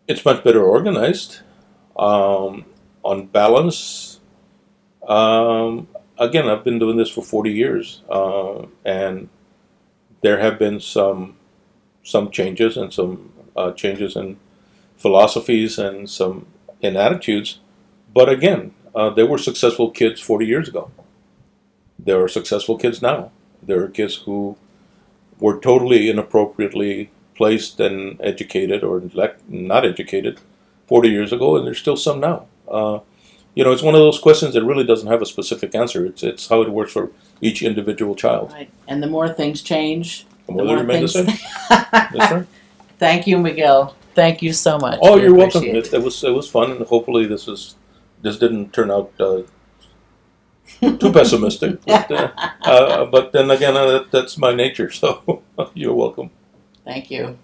It's 0.07 0.23
much 0.25 0.43
better 0.43 0.63
organized. 0.63 1.39
Um, 1.97 2.65
on 3.03 3.27
balance, 3.27 4.19
um, 5.07 5.87
again, 6.17 6.47
I've 6.47 6.63
been 6.63 6.79
doing 6.79 6.97
this 6.97 7.09
for 7.09 7.23
40 7.23 7.51
years, 7.51 8.03
uh, 8.09 8.65
and 8.85 9.29
there 10.21 10.39
have 10.39 10.59
been 10.59 10.79
some 10.79 11.35
some 12.03 12.31
changes 12.31 12.77
and 12.77 12.93
some 12.93 13.31
uh, 13.55 13.71
changes 13.71 14.15
in 14.15 14.37
philosophies 14.97 15.77
and 15.77 16.09
some 16.09 16.45
in 16.81 16.95
attitudes. 16.95 17.59
But 18.13 18.29
again, 18.29 18.73
uh, 18.95 19.09
there 19.09 19.25
were 19.25 19.37
successful 19.37 19.91
kids 19.91 20.21
40 20.21 20.45
years 20.45 20.67
ago. 20.67 20.91
There 22.05 22.23
are 22.23 22.27
successful 22.27 22.77
kids 22.77 23.01
now. 23.01 23.31
There 23.61 23.83
are 23.83 23.89
kids 23.89 24.15
who 24.15 24.57
were 25.39 25.59
totally 25.59 26.09
inappropriately 26.09 27.11
placed 27.35 27.79
and 27.79 28.19
educated 28.21 28.83
or 28.83 29.03
not 29.47 29.85
educated 29.85 30.39
40 30.87 31.09
years 31.09 31.31
ago, 31.31 31.55
and 31.55 31.65
there's 31.65 31.79
still 31.79 31.97
some 31.97 32.19
now. 32.19 32.47
Uh, 32.67 32.99
you 33.55 33.63
know, 33.63 33.71
it's 33.71 33.81
one 33.83 33.95
of 33.95 33.99
those 33.99 34.19
questions 34.19 34.53
that 34.53 34.63
really 34.63 34.85
doesn't 34.85 35.07
have 35.07 35.21
a 35.21 35.25
specific 35.25 35.75
answer. 35.75 36.05
It's 36.05 36.23
it's 36.23 36.47
how 36.47 36.61
it 36.61 36.69
works 36.69 36.93
for 36.93 37.11
each 37.41 37.61
individual 37.61 38.15
child. 38.15 38.51
Right. 38.51 38.69
And 38.87 39.01
the 39.01 39.07
more 39.07 39.29
things 39.29 39.61
change, 39.61 40.25
the 40.45 40.53
more, 40.53 40.65
the 40.65 40.83
more 40.83 40.93
things. 40.93 41.13
The 42.13 42.17
right. 42.19 42.47
Thank 42.99 43.27
you, 43.27 43.37
Miguel. 43.37 43.95
Thank 44.15 44.41
you 44.41 44.53
so 44.53 44.77
much. 44.77 44.99
Oh, 45.01 45.15
we 45.15 45.23
you're 45.23 45.33
welcome. 45.33 45.63
It. 45.63 45.93
it. 45.93 46.01
was 46.01 46.23
it 46.23 46.31
was 46.31 46.49
fun, 46.49 46.71
and 46.71 46.85
hopefully 46.85 47.25
this 47.25 47.47
was 47.47 47.75
this 48.21 48.37
didn't 48.37 48.73
turn 48.73 48.91
out 48.91 49.11
uh, 49.19 49.41
too 50.99 51.11
pessimistic. 51.11 51.83
But, 51.85 52.11
uh, 52.11 52.31
uh, 52.63 53.05
but 53.05 53.31
then 53.31 53.51
again, 53.51 53.75
uh, 53.75 54.05
that's 54.11 54.37
my 54.37 54.53
nature. 54.53 54.89
So 54.99 55.43
you're 55.73 55.95
welcome. 55.95 56.29
Thank 56.85 57.11
you. 57.11 57.37